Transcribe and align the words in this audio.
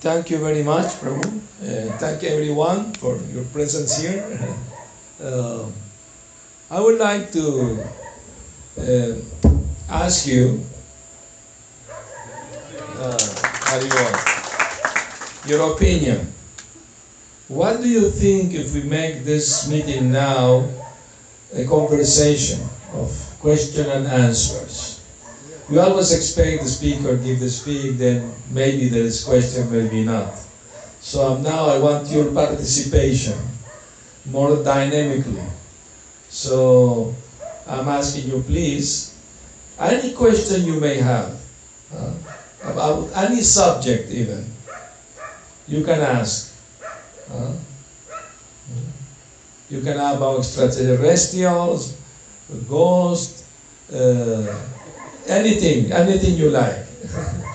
Thank 0.00 0.30
you 0.30 0.38
very 0.38 0.62
much, 0.62 0.86
Prabhu. 1.00 1.26
Uh, 1.60 1.90
thank 1.98 2.22
everyone 2.22 2.92
for 2.94 3.18
your 3.34 3.44
presence 3.46 3.96
here. 3.98 4.22
Uh, 5.20 5.66
I 6.70 6.80
would 6.80 6.96
like 7.00 7.32
to 7.32 7.82
uh, 8.78 9.14
ask 9.90 10.28
you, 10.28 10.62
uh, 12.98 13.18
your 15.46 15.72
opinion. 15.72 16.32
What 17.48 17.80
do 17.82 17.88
you 17.88 18.10
think 18.10 18.54
if 18.54 18.74
we 18.74 18.82
make 18.82 19.24
this 19.24 19.68
meeting 19.68 20.10
now 20.12 20.68
a 21.54 21.64
conversation 21.66 22.60
of 22.92 23.10
question 23.40 23.88
and 23.90 24.06
answers? 24.06 24.87
We 25.68 25.76
always 25.76 26.16
expect 26.16 26.62
the 26.62 26.68
speaker 26.68 27.16
give 27.16 27.40
the 27.40 27.50
speak, 27.50 27.98
then 27.98 28.32
maybe 28.50 28.88
there 28.88 29.04
is 29.04 29.22
question, 29.22 29.70
maybe 29.70 30.02
not. 30.02 30.32
So 31.00 31.36
now 31.36 31.68
I 31.68 31.78
want 31.78 32.08
your 32.08 32.32
participation 32.32 33.36
more 34.24 34.64
dynamically. 34.64 35.44
So 36.30 37.14
I'm 37.66 37.86
asking 37.88 38.30
you, 38.30 38.42
please, 38.42 39.14
any 39.78 40.12
question 40.12 40.64
you 40.64 40.80
may 40.80 40.96
have 40.96 41.36
uh, 41.94 42.12
about 42.64 43.10
any 43.14 43.42
subject, 43.42 44.10
even, 44.10 44.48
you 45.66 45.84
can 45.84 46.00
ask. 46.00 46.56
Uh, 47.30 47.52
you 49.68 49.82
can 49.82 49.98
have 49.98 50.16
about 50.16 50.38
extraterrestrials, 50.38 51.92
ghosts, 52.66 53.44
uh, 53.92 54.48
anything, 55.28 55.92
anything 55.92 56.34
you 56.34 56.50
like. 56.50 56.86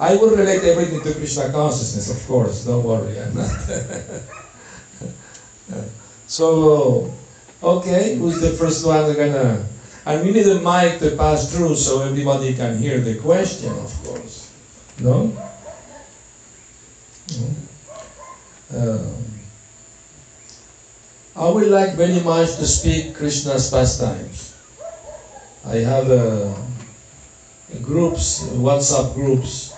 I 0.00 0.16
will 0.16 0.30
relate 0.30 0.64
everything 0.64 1.02
to 1.02 1.12
Krishna 1.12 1.52
consciousness, 1.52 2.10
of 2.10 2.26
course, 2.26 2.64
don't 2.64 2.84
worry, 2.84 3.20
I'm 3.20 3.36
not. 3.36 3.50
so, 6.26 7.12
okay, 7.62 8.16
who's 8.16 8.40
the 8.40 8.50
first 8.50 8.86
one 8.86 9.14
gonna, 9.14 9.66
and 10.06 10.24
we 10.24 10.32
need 10.32 10.46
a 10.46 10.58
mic 10.60 11.00
to 11.00 11.14
pass 11.16 11.52
through 11.52 11.76
so 11.76 12.02
everybody 12.02 12.54
can 12.54 12.78
hear 12.78 13.00
the 13.00 13.18
question, 13.18 13.76
of 13.76 13.92
course. 14.02 14.50
No? 15.00 15.36
Um, 18.74 19.24
I 21.36 21.48
would 21.48 21.68
like 21.68 21.94
very 21.94 22.20
much 22.20 22.56
to 22.56 22.66
speak 22.66 23.16
Krishna's 23.16 23.70
pastimes. 23.70 24.54
I 25.64 25.76
have 25.84 26.10
uh, 26.10 26.54
groups, 27.78 28.42
WhatsApp 28.58 29.14
groups. 29.14 29.74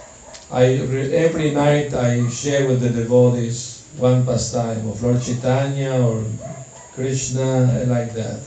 I 0.50 0.64
every 1.12 1.50
night 1.52 1.94
I 1.94 2.28
share 2.28 2.68
with 2.68 2.80
the 2.80 2.90
devotees 2.90 3.84
one 3.96 4.24
pastime 4.24 4.88
of 4.88 5.02
Lord 5.02 5.22
Chaitanya 5.22 6.00
or 6.00 6.24
Krishna, 6.94 7.84
like 7.86 8.12
that. 8.14 8.40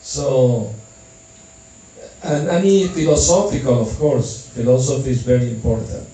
So, 0.00 0.74
and 2.22 2.48
any 2.48 2.88
philosophical, 2.88 3.82
of 3.82 3.96
course, 3.98 4.48
philosophy 4.48 5.10
is 5.10 5.22
very 5.22 5.50
important. 5.50 6.08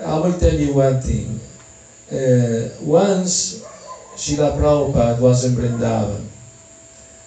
I 0.00 0.18
will 0.18 0.38
tell 0.38 0.54
you 0.54 0.74
one 0.74 1.00
thing. 1.00 1.40
Uh, 2.10 2.68
once 2.82 3.64
Srila 4.16 4.56
Prabhupada 4.58 5.20
was 5.20 5.44
in 5.44 5.56
Vrindavan, 5.56 6.31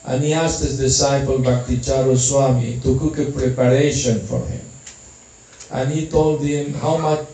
and 0.07 0.23
he 0.23 0.33
asked 0.33 0.61
his 0.61 0.77
disciple 0.77 1.39
Bhakticharu 1.39 2.15
Swami 2.15 2.79
to 2.81 2.97
cook 2.99 3.17
a 3.17 3.31
preparation 3.31 4.19
for 4.19 4.45
him. 4.45 4.61
And 5.71 5.91
he 5.91 6.07
told 6.07 6.41
him 6.41 6.73
how 6.75 6.97
much 6.97 7.25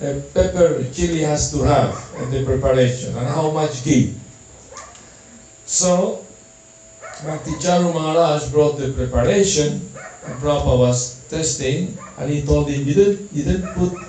uh, 0.00 0.20
pepper 0.32 0.84
chili 0.92 1.20
has 1.20 1.52
to 1.52 1.62
have 1.62 1.94
in 2.22 2.30
the 2.30 2.44
preparation 2.44 3.16
and 3.16 3.28
how 3.28 3.50
much 3.50 3.84
ghee. 3.84 4.14
So 5.66 6.24
Bhakticharu 7.28 7.92
Maharaj 7.92 8.48
brought 8.48 8.78
the 8.78 8.92
preparation 8.92 9.86
and 10.24 10.34
Prabhupada 10.40 10.78
was 10.78 11.20
testing 11.28 11.96
and 12.16 12.30
he 12.30 12.40
told 12.40 12.70
him, 12.70 12.88
you 12.88 12.94
didn't, 12.94 13.32
you 13.32 13.44
didn't 13.44 13.74
put 13.74 13.92
uh, 13.92 14.08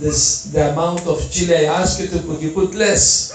this, 0.00 0.44
the 0.44 0.72
amount 0.72 1.06
of 1.06 1.30
chili 1.30 1.66
I 1.66 1.80
asked 1.82 2.00
you 2.00 2.08
to 2.08 2.18
put, 2.20 2.40
you 2.40 2.52
put 2.52 2.74
less. 2.74 3.34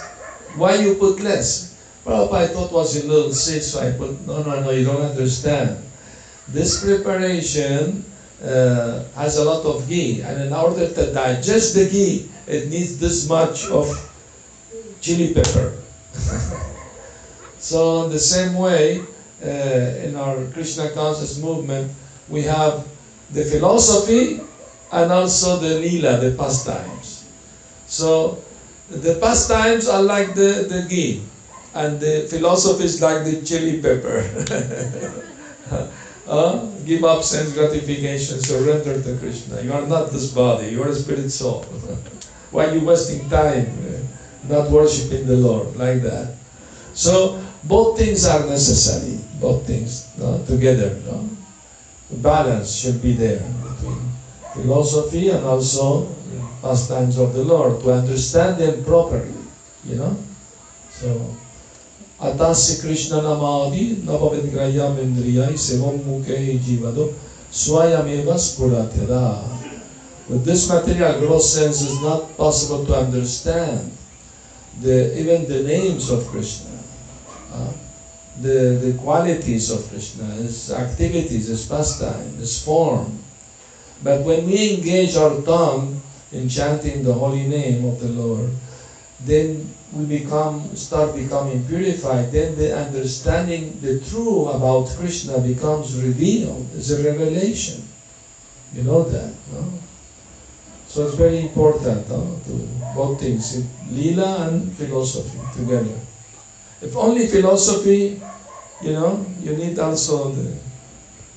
Why 0.56 0.76
you 0.76 0.96
put 0.96 1.20
less? 1.20 1.69
I 2.10 2.48
thought 2.48 2.72
was 2.72 2.96
a 2.96 3.08
little 3.08 3.32
so 3.34 3.80
I 3.80 3.92
put, 3.92 4.26
no, 4.26 4.42
no, 4.42 4.62
no, 4.62 4.72
you 4.72 4.84
don't 4.84 5.02
understand. 5.02 5.78
This 6.48 6.84
preparation 6.84 8.04
uh, 8.44 9.04
has 9.14 9.38
a 9.38 9.44
lot 9.44 9.66
of 9.66 9.88
ghee, 9.88 10.22
and 10.22 10.42
in 10.42 10.54
order 10.54 10.90
to 10.90 11.14
digest 11.14 11.76
the 11.76 11.86
ghee, 11.86 12.30
it 12.48 12.70
needs 12.70 12.98
this 12.98 13.28
much 13.28 13.68
of 13.68 13.86
chili 15.02 15.34
pepper. 15.34 15.78
so 17.60 18.06
in 18.06 18.10
the 18.10 18.20
same 18.20 18.56
way, 18.56 19.02
uh, 19.44 20.06
in 20.06 20.16
our 20.16 20.44
Krishna 20.46 20.90
conscious 20.90 21.38
movement, 21.38 21.92
we 22.28 22.42
have 22.44 22.88
the 23.30 23.44
philosophy 23.44 24.42
and 24.92 25.12
also 25.12 25.60
the 25.60 25.78
lila, 25.78 26.18
the 26.18 26.32
pastimes. 26.32 27.26
So 27.86 28.42
the 28.90 29.20
pastimes 29.22 29.88
are 29.88 30.02
like 30.02 30.34
the, 30.34 30.66
the 30.68 30.88
ghee, 30.90 31.22
and 31.74 32.00
the 32.00 32.28
philosophy 32.30 32.86
is 32.86 33.02
like 33.02 33.26
the 33.26 33.42
chili 33.46 33.82
pepper. 33.82 34.26
uh, 36.28 36.66
give 36.86 37.04
up 37.04 37.24
sense 37.24 37.54
gratification, 37.54 38.40
surrender 38.40 39.02
to 39.02 39.18
Krishna. 39.18 39.62
You 39.62 39.74
are 39.74 39.86
not 39.86 40.12
this 40.12 40.34
body, 40.34 40.70
you 40.70 40.84
are 40.84 40.90
a 40.90 40.96
spirit 40.96 41.30
soul. 41.30 41.64
Why 42.52 42.66
are 42.66 42.76
you 42.76 42.86
wasting 42.86 43.30
time 43.30 43.68
uh, 43.86 44.54
not 44.54 44.72
worshiping 44.72 45.28
the 45.28 45.38
Lord 45.38 45.76
like 45.76 46.02
that? 46.02 46.36
So 46.94 47.44
both 47.64 48.00
things 48.00 48.26
are 48.26 48.46
necessary, 48.46 49.20
both 49.40 49.68
things 49.68 50.10
no, 50.18 50.44
together. 50.46 50.98
No? 51.06 51.30
Balance 52.12 52.76
should 52.76 53.02
be 53.02 53.14
there 53.14 53.40
between 53.62 54.02
philosophy 54.54 55.30
and 55.30 55.46
also 55.46 56.10
pastimes 56.62 57.18
of 57.18 57.34
the 57.34 57.44
Lord 57.44 57.82
to 57.82 57.94
understand 57.94 58.58
them 58.58 58.84
properly, 58.84 59.34
you 59.86 59.96
know. 59.96 60.18
So, 60.92 61.38
Atasi 62.20 62.82
Krishna 62.82 63.22
namadi 63.24 64.04
navavidgrayam 64.04 65.00
indriyai 65.00 65.56
sevam 65.56 66.04
mukhe 66.04 66.60
jivado 66.60 67.14
swayameva 67.50 68.36
spuratera. 68.36 69.40
With 70.28 70.44
this 70.44 70.68
material 70.68 71.18
gross 71.18 71.54
sense 71.54 71.82
is 71.82 72.02
not 72.02 72.36
possible 72.36 72.84
to 72.84 72.94
understand 72.94 73.92
the, 74.82 75.18
even 75.18 75.48
the 75.48 75.64
names 75.64 76.10
of 76.10 76.28
Krishna, 76.28 76.70
uh, 77.54 77.72
the, 78.42 78.78
the 78.84 78.98
qualities 79.00 79.72
of 79.72 79.88
Krishna, 79.90 80.26
his 80.44 80.70
activities, 80.72 81.48
his 81.48 81.66
pastime, 81.66 82.36
his 82.36 82.62
form. 82.62 83.18
But 84.04 84.20
when 84.20 84.46
we 84.46 84.76
engage 84.76 85.16
our 85.16 85.42
tongue 85.42 86.02
in 86.34 86.50
chanting 86.50 87.02
the 87.02 87.14
holy 87.14 87.46
name 87.46 87.86
of 87.86 87.98
the 88.02 88.10
Lord, 88.10 88.50
then 89.22 89.74
we 89.92 90.06
become 90.06 90.76
start 90.76 91.16
becoming 91.16 91.66
purified. 91.66 92.32
Then 92.32 92.56
the 92.56 92.78
understanding 92.78 93.80
the 93.82 94.00
true 94.00 94.48
about 94.50 94.88
Krishna 94.98 95.40
becomes 95.40 95.98
revealed. 96.02 96.68
It's 96.76 96.92
a 96.92 97.04
revelation. 97.04 97.88
You 98.74 98.84
know 98.84 99.04
that, 99.04 99.34
no? 99.52 99.74
So 100.88 101.06
it's 101.06 101.16
very 101.16 101.42
important 101.42 102.10
no? 102.10 102.40
to 102.46 102.52
both 102.94 103.20
things, 103.20 103.64
lila 103.90 104.48
and 104.48 104.74
philosophy 104.74 105.38
together. 105.54 105.98
If 106.82 106.96
only 106.96 107.28
philosophy, 107.28 108.22
you 108.82 108.94
know, 108.94 109.26
you 109.40 109.56
need 109.56 109.78
also 109.80 110.30
the, 110.30 110.58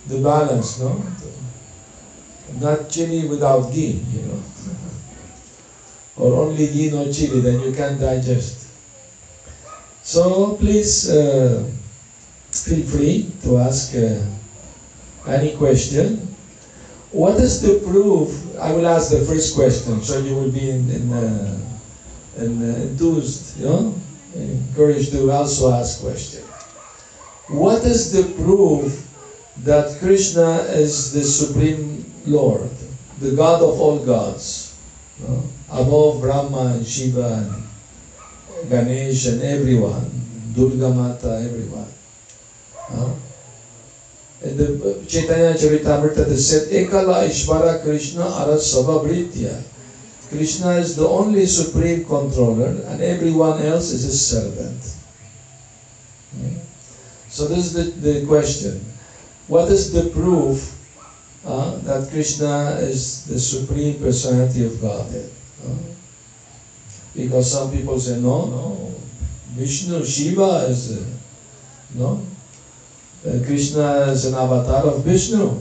the 0.07 0.23
balance, 0.23 0.79
no? 0.81 1.03
not 2.61 2.89
chili 2.89 3.27
without 3.29 3.73
ghee, 3.73 4.01
you 4.12 4.23
know. 4.23 4.43
or 6.23 6.47
only 6.47 6.69
ghee, 6.69 6.91
no 6.91 7.11
chili, 7.11 7.41
then 7.41 7.61
you 7.61 7.73
can't 7.75 7.99
digest. 7.99 8.69
So 10.05 10.55
please 10.55 11.11
uh, 11.11 11.69
feel 12.53 12.87
free 12.87 13.31
to 13.43 13.59
ask 13.59 13.95
uh, 13.97 14.23
any 15.27 15.57
question. 15.57 16.29
What 17.11 17.43
is 17.43 17.61
the 17.61 17.83
proof? 17.83 18.31
I 18.57 18.73
will 18.73 18.87
ask 18.87 19.11
the 19.11 19.25
first 19.27 19.55
question, 19.55 20.01
so 20.03 20.19
you 20.21 20.35
will 20.37 20.53
be 20.53 20.71
in, 20.71 20.91
in, 20.91 21.13
uh, 21.13 21.59
in, 22.39 22.51
uh, 22.63 22.77
enthused, 22.87 23.59
you 23.59 23.67
know, 23.67 23.95
encouraged 24.35 25.11
to 25.13 25.31
also 25.31 25.73
ask 25.73 26.01
question. 26.01 26.43
What 27.49 27.83
is 27.85 28.13
the 28.13 28.31
proof 28.43 29.07
that 29.67 29.99
Krishna 29.99 30.63
is 30.71 31.13
the 31.13 31.23
supreme 31.23 32.07
Lord, 32.27 32.71
the 33.19 33.35
God 33.35 33.61
of 33.61 33.81
all 33.81 33.99
gods, 33.99 34.72
no? 35.20 35.44
above 35.70 36.20
Brahma 36.20 36.75
and 36.76 36.87
Shiva 36.87 37.44
and 37.44 38.70
Ganesh 38.70 39.26
and 39.26 39.43
everyone, 39.43 40.11
Durga 40.55 40.91
Mata, 40.91 41.43
everyone. 41.44 41.93
No? 42.93 43.17
And 44.43 44.59
the 44.59 45.05
Chaitanya 45.06 45.55
Charitamrita 45.55 46.29
they 46.29 46.37
said, 46.37 46.69
Ekala 46.70 47.26
Ishvara 47.26 47.82
Krishna 47.82 48.23
Arat 48.23 48.59
Sabhabritya. 48.59 49.62
Krishna 50.29 50.70
is 50.81 50.97
the 50.97 51.06
only 51.06 51.47
supreme 51.47 52.05
controller 52.05 52.82
and 52.88 53.03
everyone 53.03 53.61
else 53.62 53.91
is 53.91 54.03
his 54.03 54.19
servant. 54.19 54.97
Hmm? 56.35 56.56
So 57.29 57.47
this 57.47 57.67
is 57.67 57.73
the, 57.73 57.85
the 58.00 58.26
question. 58.26 58.81
What 59.47 59.70
is 59.70 59.93
the 59.93 60.11
proof 60.11 60.81
uh, 61.44 61.77
that 61.79 62.09
Krishna 62.11 62.77
is 62.81 63.25
the 63.25 63.39
supreme 63.39 63.99
personality 63.99 64.65
of 64.65 64.81
Godhead? 64.81 65.31
Uh, 65.65 65.75
because 67.15 67.50
some 67.50 67.71
people 67.71 67.99
say, 67.99 68.21
no, 68.21 68.47
no, 68.47 68.94
Vishnu, 69.50 70.05
Shiva 70.05 70.67
is, 70.69 70.99
uh, 70.99 71.05
no, 71.94 72.25
uh, 73.27 73.44
Krishna 73.44 74.03
is 74.09 74.27
an 74.27 74.35
avatar 74.35 74.87
of 74.87 75.05
Vishnu, 75.05 75.61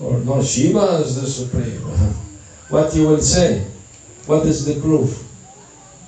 or 0.00 0.18
no, 0.18 0.42
Shiva 0.42 1.02
is 1.04 1.20
the 1.20 1.26
supreme. 1.26 1.80
what 2.68 2.94
you 2.94 3.08
will 3.08 3.22
say? 3.22 3.66
What 4.26 4.44
is 4.46 4.64
the 4.64 4.80
proof 4.80 5.22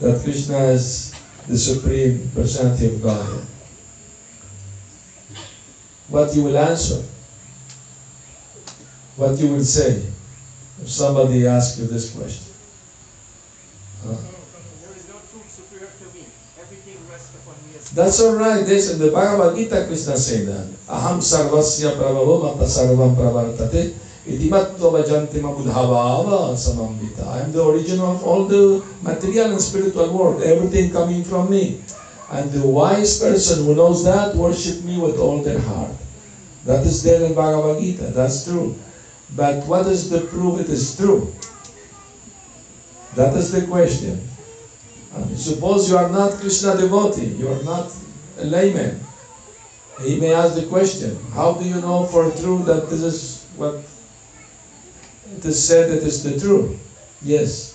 that 0.00 0.22
Krishna 0.24 0.58
is 0.74 1.14
the 1.46 1.56
supreme 1.56 2.30
personality 2.34 2.86
of 2.86 3.02
Godhead? 3.02 3.46
What 6.08 6.34
you 6.34 6.44
will 6.44 6.58
answer? 6.58 7.04
What 9.18 9.34
you 9.42 9.50
would 9.50 9.66
say 9.66 9.98
if 10.80 10.88
somebody 10.88 11.44
asked 11.44 11.82
you 11.82 11.90
this 11.90 12.14
question? 12.14 12.54
Huh? 14.06 14.14
That's 17.94 18.20
all 18.22 18.36
right. 18.36 18.62
This 18.64 18.94
in 18.94 19.00
the 19.00 19.10
Bhagavad 19.10 19.56
Gita, 19.56 19.86
Krishna 19.90 20.16
said 20.16 20.46
that. 20.46 20.70
Aham 20.86 21.18
sarvasya 21.18 21.98
prabhavo 21.98 22.46
mata 22.46 22.70
sarvam 22.70 23.18
pravartate 23.18 23.98
itimatva 24.22 24.86
vajanti 24.86 25.42
mabudhavava 25.42 26.54
samambita. 26.54 27.26
I 27.26 27.40
am 27.40 27.50
the 27.50 27.60
origin 27.60 27.98
of 27.98 28.22
all 28.22 28.44
the 28.44 28.84
material 29.02 29.50
and 29.50 29.60
spiritual 29.60 30.16
world, 30.16 30.44
everything 30.44 30.92
coming 30.92 31.24
from 31.24 31.50
me. 31.50 31.82
And 32.30 32.52
the 32.52 32.64
wise 32.64 33.18
person 33.18 33.64
who 33.64 33.74
knows 33.74 34.04
that 34.04 34.36
worship 34.36 34.84
me 34.84 35.00
with 35.00 35.18
all 35.18 35.42
their 35.42 35.58
heart. 35.58 35.90
That 36.66 36.86
is 36.86 37.02
there 37.02 37.24
in 37.24 37.34
Bhagavad 37.34 37.82
Gita. 37.82 38.14
That's 38.14 38.44
true. 38.44 38.78
But 39.36 39.66
what 39.66 39.86
is 39.86 40.10
the 40.10 40.22
proof 40.22 40.60
it 40.60 40.68
is 40.68 40.96
true? 40.96 41.34
That 43.14 43.34
is 43.36 43.52
the 43.52 43.66
question. 43.66 44.28
Suppose 45.34 45.90
you 45.90 45.96
are 45.96 46.08
not 46.08 46.34
Krishna 46.34 46.76
devotee, 46.76 47.26
you 47.26 47.48
are 47.48 47.62
not 47.62 47.90
a 48.38 48.44
layman. 48.44 49.00
He 50.02 50.20
may 50.20 50.32
ask 50.32 50.54
the 50.54 50.66
question, 50.66 51.18
how 51.32 51.54
do 51.54 51.64
you 51.64 51.80
know 51.80 52.06
for 52.06 52.30
true 52.30 52.62
that 52.64 52.88
this 52.88 53.02
is 53.02 53.44
what 53.56 53.82
it 55.36 55.44
is 55.44 55.66
said 55.66 55.90
that 55.90 56.06
is 56.06 56.22
the 56.22 56.38
truth? 56.38 56.78
Yes. 57.22 57.67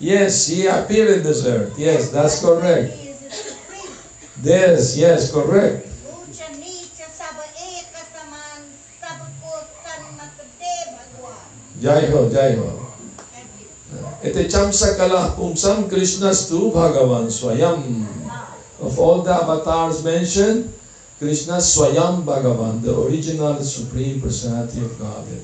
Yes, 0.00 0.46
he 0.46 0.66
appeared 0.66 1.10
in 1.18 1.22
this 1.22 1.44
earth. 1.44 1.74
Yes, 1.76 2.10
that's 2.10 2.40
correct. 2.40 2.94
Yes, 4.42 4.96
yes, 4.96 5.32
correct. 5.32 5.86
Jai 11.80 12.10
ho, 12.10 12.28
jai 12.28 12.58
ho. 12.58 12.74
Ete 14.22 14.50
chamsakala 14.50 15.34
pumsam 15.38 15.88
Krishnastu 15.88 16.72
Bhagavan 16.74 17.30
Swayam. 17.30 18.06
Of 18.80 18.98
all 18.98 19.22
the 19.22 19.30
avatars 19.30 20.02
mentioned, 20.02 20.72
Krishna 21.18 21.58
Swayam 21.58 22.22
Bhagavan, 22.22 22.82
the 22.82 22.94
original 22.98 23.62
Supreme 23.62 24.20
Personality 24.20 24.82
of 24.82 24.98
Godhead. 24.98 25.42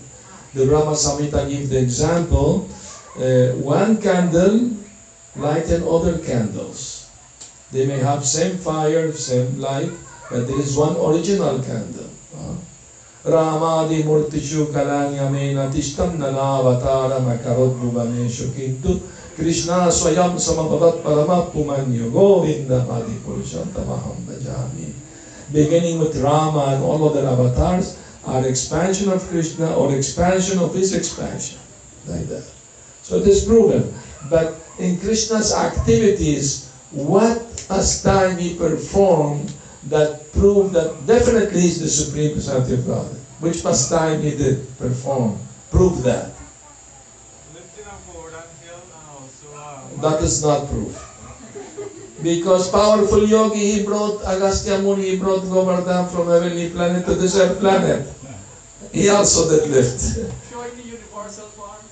The 0.55 0.67
Brahma 0.67 0.93
Samhita 0.93 1.49
gives 1.49 1.71
the 1.71 1.79
example, 1.79 2.69
uh, 3.17 3.55
one 3.59 4.01
candle 4.01 4.71
lighten 5.37 5.83
other 5.87 6.19
candles. 6.19 7.11
They 7.73 7.87
may 7.87 7.99
have 7.99 8.25
same 8.25 8.59
fire, 8.59 9.13
same 9.13 9.59
light, 9.59 9.91
but 10.31 10.47
there 10.47 10.61
is 10.61 10.77
one 10.77 10.97
original 10.97 11.63
candle. 11.63 12.11
Ramadi 13.25 14.03
Murtishu 14.05 14.67
Kalanyamena 14.67 15.73
Tishtam 15.73 16.19
Nanavataram 16.19 17.25
Akarodbhuvaneshu 17.25 18.53
Kintu 18.53 19.01
Krishna 19.35 19.89
Swayam 19.89 20.37
Samabhavat 20.37 21.01
Paramapumanyo 21.01 22.13
Govinda 22.13 22.87
Adi 22.91 23.15
Purushantamaham 23.25 24.21
Bhajami. 24.29 24.93
Beginning 25.51 26.01
with 26.01 26.17
Rama 26.23 26.75
and 26.77 26.85
all 26.85 27.09
other 27.09 27.27
avatars 27.27 27.99
are 28.27 28.47
expansion 28.47 29.09
of 29.11 29.27
Krishna 29.29 29.75
or 29.75 29.95
expansion 29.95 30.59
of 30.59 30.75
his 30.75 30.95
expansion. 30.95 31.59
Like 32.07 32.29
that. 32.29 32.54
So 33.05 33.17
it 33.21 33.27
is 33.29 33.45
proven. 33.45 33.93
But 34.31 34.57
in 34.79 34.99
Krishna's 34.99 35.53
activities, 35.53 36.73
what 36.91 37.45
pastime 37.69 38.39
he 38.39 38.57
performed 38.57 39.53
that 39.93 40.33
proved 40.33 40.73
that 40.73 41.07
definitely 41.07 41.61
he's 41.61 41.81
the 41.81 41.89
supreme 41.89 42.35
personality 42.35 42.75
of 42.75 42.87
God. 42.87 43.07
Which 43.41 43.63
pastime 43.63 44.23
he 44.23 44.33
did 44.37 44.65
perform? 44.79 45.39
Prove 45.71 46.03
that. 46.03 46.33
That 50.01 50.23
is 50.23 50.43
not 50.43 50.69
proof. 50.69 50.97
Because 52.23 52.71
powerful 52.71 53.29
yogi, 53.29 53.59
he 53.59 53.83
brought 53.85 54.25
Agastya 54.25 54.81
Muni, 54.81 55.11
he 55.11 55.17
brought 55.17 55.45
Govardhan 55.45 56.09
from 56.09 56.29
heavenly 56.29 56.71
planet 56.71 57.05
to 57.05 57.15
this 57.15 57.37
earth 57.37 57.61
planet. 57.61 58.09
He 58.93 59.09
also 59.11 59.49
did 59.51 59.69
lift. 59.71 60.01
Showing 60.51 60.77
the 60.77 60.83
universal 60.83 61.49
form. 61.53 61.85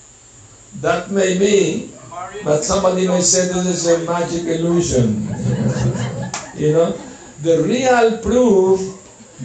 That 0.82 1.14
may 1.14 1.38
be, 1.38 1.94
but 2.42 2.64
somebody 2.64 3.06
may 3.06 3.20
say 3.22 3.46
this 3.46 3.66
is 3.66 3.86
a 3.86 3.98
magic 4.02 4.46
illusion. 4.50 5.30
you 6.58 6.72
know, 6.74 6.98
the 7.42 7.62
real 7.62 8.18
proof, 8.18 8.80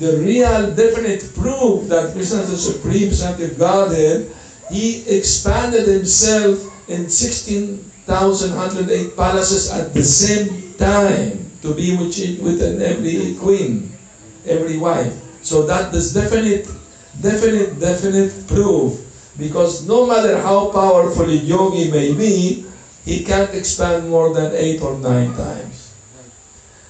the 0.02 0.18
real 0.18 0.74
definite 0.74 1.30
proof 1.38 1.86
that 1.94 2.14
Krishna 2.14 2.42
is 2.42 2.50
the 2.50 2.58
supreme 2.58 3.14
of 3.14 3.58
Godhead, 3.58 4.32
he 4.72 5.04
expanded 5.06 5.88
himself 5.88 6.58
in 6.90 7.08
16,108 7.08 9.16
palaces 9.16 9.70
at 9.70 9.94
the 9.94 10.04
same 10.04 10.74
time 10.74 11.52
to 11.62 11.76
be 11.76 11.96
with, 11.98 12.18
with 12.42 12.64
every 12.82 13.36
queen, 13.36 13.92
every 14.48 14.80
wife. 14.82 15.14
So 15.46 15.68
that 15.68 15.94
is 15.94 16.16
definite, 16.16 16.68
definite, 17.22 17.80
definite 17.80 18.48
proof. 18.48 19.07
Because 19.38 19.88
no 19.88 20.06
matter 20.06 20.42
how 20.42 20.70
powerful 20.72 21.30
a 21.30 21.34
yogi 21.34 21.92
may 21.92 22.14
be, 22.14 22.66
he 23.06 23.24
can't 23.24 23.54
expand 23.54 24.10
more 24.10 24.34
than 24.34 24.54
eight 24.56 24.82
or 24.82 24.98
nine 24.98 25.34
times. 25.36 25.94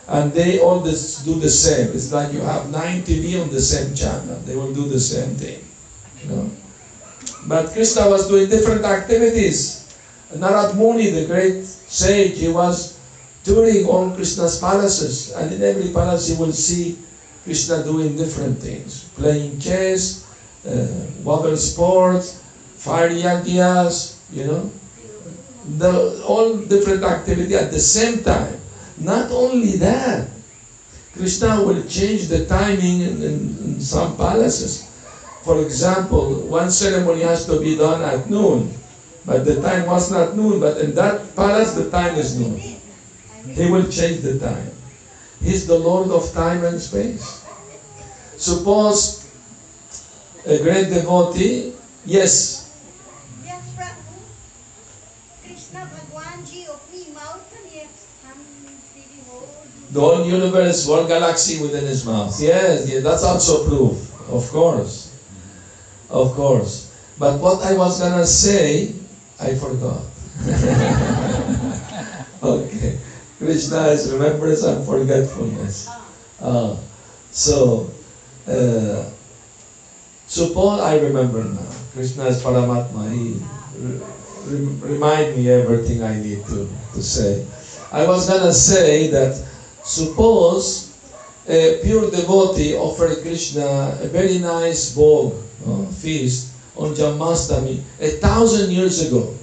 And 0.08 0.32
they 0.32 0.60
all 0.60 0.80
do 0.80 1.36
the 1.40 1.50
same. 1.50 1.92
It's 1.92 2.12
like 2.12 2.32
you 2.32 2.40
have 2.40 2.72
nine 2.72 3.04
TV 3.04 3.42
on 3.42 3.50
the 3.50 3.60
same 3.60 3.94
channel. 3.94 4.40
They 4.48 4.56
will 4.56 4.74
do 4.74 4.88
the 4.88 5.00
same 5.00 5.36
thing. 5.36 5.60
You 6.24 6.30
know? 6.32 6.52
But 7.48 7.72
Krishna 7.72 8.10
was 8.10 8.28
doing 8.28 8.50
different 8.50 8.86
activities. 8.86 9.84
Narad 10.36 10.76
Muni, 10.76 11.12
the 11.12 11.26
great 11.26 11.64
sage, 11.66 12.40
he 12.40 12.48
was 12.48 13.00
touring 13.44 13.86
all 13.86 14.12
Krishna's 14.12 14.60
palaces. 14.60 15.32
And 15.36 15.52
in 15.52 15.62
every 15.62 15.92
palace 15.92 16.30
you 16.30 16.38
will 16.38 16.54
see 16.54 17.00
Krishna 17.44 17.84
doing 17.84 18.16
different 18.16 18.60
things. 18.60 19.08
Playing 19.16 19.60
chess, 19.60 20.27
Uh, 20.66 20.88
water 21.24 21.56
sports, 21.56 22.42
fire 22.78 23.10
yagyas, 23.10 24.18
you 24.32 24.46
know 24.46 24.72
the, 25.76 26.24
all 26.24 26.56
different 26.56 27.04
activity 27.04 27.56
at 27.56 27.72
the 27.72 27.80
same 27.80 28.24
time. 28.24 28.60
Not 28.98 29.32
only 29.32 29.78
that, 29.78 30.30
Krishna 31.14 31.62
will 31.62 31.84
change 31.84 32.28
the 32.28 32.46
timing 32.46 33.02
in, 33.02 33.22
in, 33.22 33.36
in 33.66 33.82
some 33.82 34.16
palaces. 34.16 34.88
For 35.44 35.62
example, 35.62 36.48
one 36.48 36.72
ceremony 36.72 37.22
has 37.22 37.46
to 37.46 37.60
be 37.60 37.78
done 37.78 38.02
at 38.02 38.30
noon, 38.30 38.74
but 39.26 39.46
the 39.46 39.62
time 39.62 39.88
was 39.88 40.12
not 40.12 40.36
noon, 40.36 40.60
but 40.60 40.78
in 40.78 40.96
that 40.96 41.36
palace 41.36 41.74
the 41.74 41.90
time 41.90 42.16
is 42.16 42.40
noon. 42.40 42.60
He 43.52 43.70
will 43.70 43.90
change 43.90 44.22
the 44.22 44.40
time. 44.40 44.72
He's 45.42 45.68
the 45.68 45.78
Lord 45.78 46.12
of 46.12 46.32
time 46.34 46.64
and 46.64 46.80
space. 46.80 47.44
Suppose 48.38 49.17
a 50.48 50.58
great 50.60 50.90
devotee, 50.90 51.74
yes, 52.06 52.68
the 59.92 60.00
whole 60.00 60.26
universe, 60.26 60.86
whole 60.86 61.08
galaxy 61.08 61.62
within 61.62 61.86
his 61.86 62.06
mouth. 62.06 62.40
Yes, 62.40 62.90
yeah, 62.90 63.00
that's 63.00 63.24
also 63.24 63.66
proof, 63.66 64.30
of 64.30 64.50
course. 64.52 65.16
Of 66.10 66.34
course. 66.34 66.92
But 67.18 67.40
what 67.40 67.64
I 67.64 67.76
was 67.76 68.00
gonna 68.00 68.26
say, 68.26 68.94
I 69.40 69.56
forgot. 69.56 70.04
okay. 72.44 73.00
Krishna 73.38 73.88
is 73.88 74.12
remembrance 74.12 74.64
and 74.64 74.86
forgetfulness. 74.86 75.90
Uh, 76.40 76.76
so, 77.32 77.90
uh, 78.48 79.10
so 80.28 80.54
Paul, 80.54 80.82
I 80.82 81.00
remember 81.00 81.44
now. 81.44 81.72
Krishna 81.94 82.26
is 82.26 82.44
Paramatma. 82.44 83.10
He 83.10 83.42
re- 83.80 84.94
remind 84.94 85.36
me 85.36 85.50
everything 85.50 86.04
I 86.04 86.20
need 86.20 86.46
to, 86.46 86.70
to 86.94 87.02
say. 87.02 87.46
I 87.92 88.06
was 88.06 88.28
gonna 88.28 88.54
say 88.54 89.08
that 89.08 89.42
suppose 89.84 90.94
a 91.48 91.80
pure 91.82 92.12
devotee 92.12 92.76
offered 92.76 93.22
Krishna 93.22 93.98
a 94.04 94.08
very 94.08 94.38
nice 94.40 94.94
bhog 94.94 95.32
uh, 95.66 95.86
feast 95.96 96.52
on 96.76 96.94
Janmashtami 96.94 97.82
a 98.00 98.10
thousand 98.20 98.70
years 98.70 99.08
ago. 99.08 99.34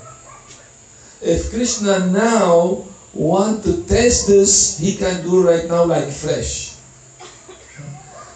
If 1.23 1.49
Krishna 1.51 2.07
now 2.13 2.85
want 3.15 3.65
to 3.65 3.83
test 3.85 4.29
this, 4.29 4.77
he 4.79 4.95
can 4.95 5.23
do 5.23 5.49
right 5.49 5.67
now 5.67 5.85
like 5.85 6.11
fresh. 6.13 6.77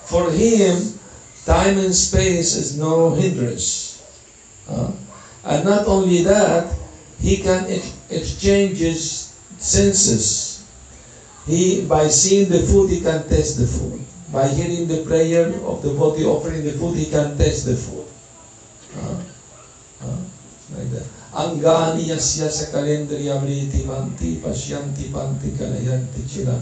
For 0.08 0.30
him, 0.32 0.97
time 1.48 1.78
and 1.80 1.96
space 1.96 2.52
is 2.52 2.76
no 2.76 3.16
hindrance. 3.16 4.04
Uh, 4.68 4.92
and 5.44 5.64
not 5.64 5.88
only 5.88 6.20
that, 6.20 6.76
he 7.18 7.40
can 7.40 7.64
ex- 7.72 7.96
exchange 8.12 8.76
his 8.76 9.32
senses. 9.56 10.62
He, 11.48 11.88
by 11.88 12.12
seeing 12.12 12.52
the 12.52 12.60
food, 12.60 12.92
he 12.92 13.00
can 13.00 13.26
taste 13.26 13.56
the 13.56 13.66
food. 13.66 14.04
By 14.30 14.52
hearing 14.52 14.92
the 14.92 15.00
prayer 15.00 15.48
of 15.64 15.80
the 15.80 15.96
body 15.96 16.28
offering 16.28 16.64
the 16.68 16.76
food, 16.76 17.00
he 17.00 17.08
can 17.08 17.38
taste 17.40 17.64
the 17.64 17.76
food. 17.76 18.04
Like 20.76 20.92
that. 20.92 21.08
Angani 21.32 22.12
yasya 22.12 22.52
sa 22.52 22.68
kalendriya 22.68 23.40
mriti 23.40 23.88
manti 23.88 24.36
pasyanti 24.36 25.08
panti 25.08 25.56
kalayanti 25.56 26.28
chiram 26.28 26.60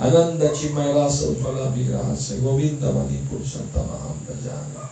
ananda 0.00 0.48
chimayrasa 0.48 1.28
ujvala 1.28 1.70
vigrahasya 1.76 2.40
govinda 2.42 2.92
manipur 2.92 3.44
santamaham 3.44 4.16
bhajami. 4.26 4.88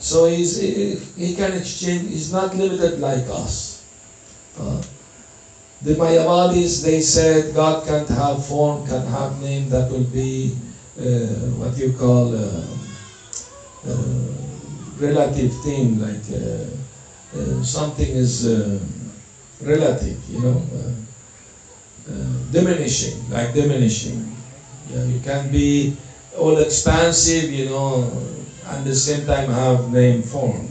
So 0.00 0.26
he's, 0.26 0.60
he, 0.60 0.94
he 1.16 1.34
can 1.34 1.52
exchange, 1.52 2.08
he's 2.10 2.32
not 2.32 2.54
limited 2.56 3.00
like 3.00 3.28
us. 3.28 3.84
Uh, 4.58 4.80
the 5.82 5.94
Mayavadis, 5.94 6.82
they 6.82 7.00
said 7.00 7.54
God 7.54 7.86
can't 7.86 8.08
have 8.08 8.44
form, 8.46 8.86
can't 8.86 9.08
have 9.08 9.40
name 9.42 9.68
that 9.68 9.90
will 9.90 10.04
be 10.04 10.56
uh, 10.98 11.02
what 11.60 11.76
you 11.76 11.92
call 11.92 12.34
uh, 12.34 12.64
uh, 13.86 14.32
relative 14.98 15.52
thing, 15.62 16.00
like 16.00 16.24
uh, 16.32 16.64
uh, 17.38 17.62
something 17.62 18.08
is 18.08 18.46
uh, 18.46 18.78
relative, 19.62 20.18
you 20.30 20.40
know, 20.40 20.62
diminishing, 22.50 23.28
like 23.30 23.52
diminishing. 23.52 24.35
Yeah, 24.90 25.02
you 25.02 25.18
can 25.18 25.50
be 25.50 25.88
all 26.38 26.56
expansive, 26.58 27.50
you 27.50 27.64
know, 27.64 28.06
and 28.70 28.80
at 28.80 28.84
the 28.84 28.94
same 28.94 29.24
time 29.24 29.48
have 29.48 29.88
name 29.90 30.22
form. 30.22 30.62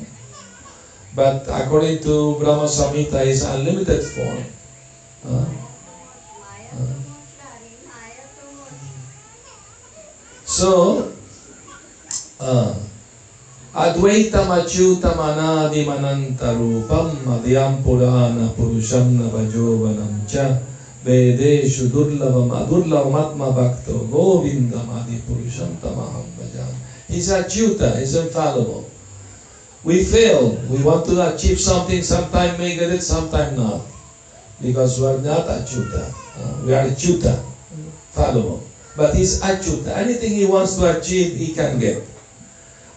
But 1.13 1.48
according 1.48 2.00
to 2.03 2.34
Brahma 2.36 2.63
Samhita, 2.67 3.24
is 3.24 3.41
unlimited 3.41 4.03
form. 4.03 4.43
Uh, 5.24 5.48
so, 10.45 11.03
uh, 12.39 12.72
Advaitam 13.75 14.48
achyutam 14.55 15.19
anadi 15.19 15.84
manantarupam 15.84 17.03
madhyam 17.27 17.75
purana 17.75 18.48
purusham 18.48 19.19
navajovanam 19.19 20.24
cha 20.27 20.55
atma 23.14 23.54
bhakto 23.54 24.08
govindam 24.10 24.90
adi 24.90 25.22
purusham 25.28 25.78
tamaham 25.78 26.26
bhajan. 26.38 26.74
He's 27.08 27.30
achyuta, 27.30 28.00
he's 28.00 28.16
infallible. 28.16 28.90
We 29.84 30.04
fail. 30.04 30.58
We 30.68 30.82
want 30.82 31.06
to 31.06 31.36
achieve 31.36 31.60
something, 31.60 32.02
sometime 32.02 32.58
may 32.58 32.76
get 32.76 32.90
it, 32.90 33.04
sometime 33.04 33.56
not. 33.56 33.82
Because 34.60 35.00
we 35.00 35.06
are 35.06 35.22
not 35.22 35.46
achyuta. 35.46 36.10
Uh, 36.36 36.66
we 36.66 36.74
are 36.74 36.90
achyuta, 36.90 37.44
fallible. 38.12 38.64
But 38.98 39.14
he's 39.14 39.42
achyuta. 39.42 39.96
Anything 39.96 40.34
he 40.34 40.46
wants 40.46 40.76
to 40.78 40.98
achieve, 40.98 41.36
he 41.36 41.54
can 41.54 41.80
get. 41.80 42.02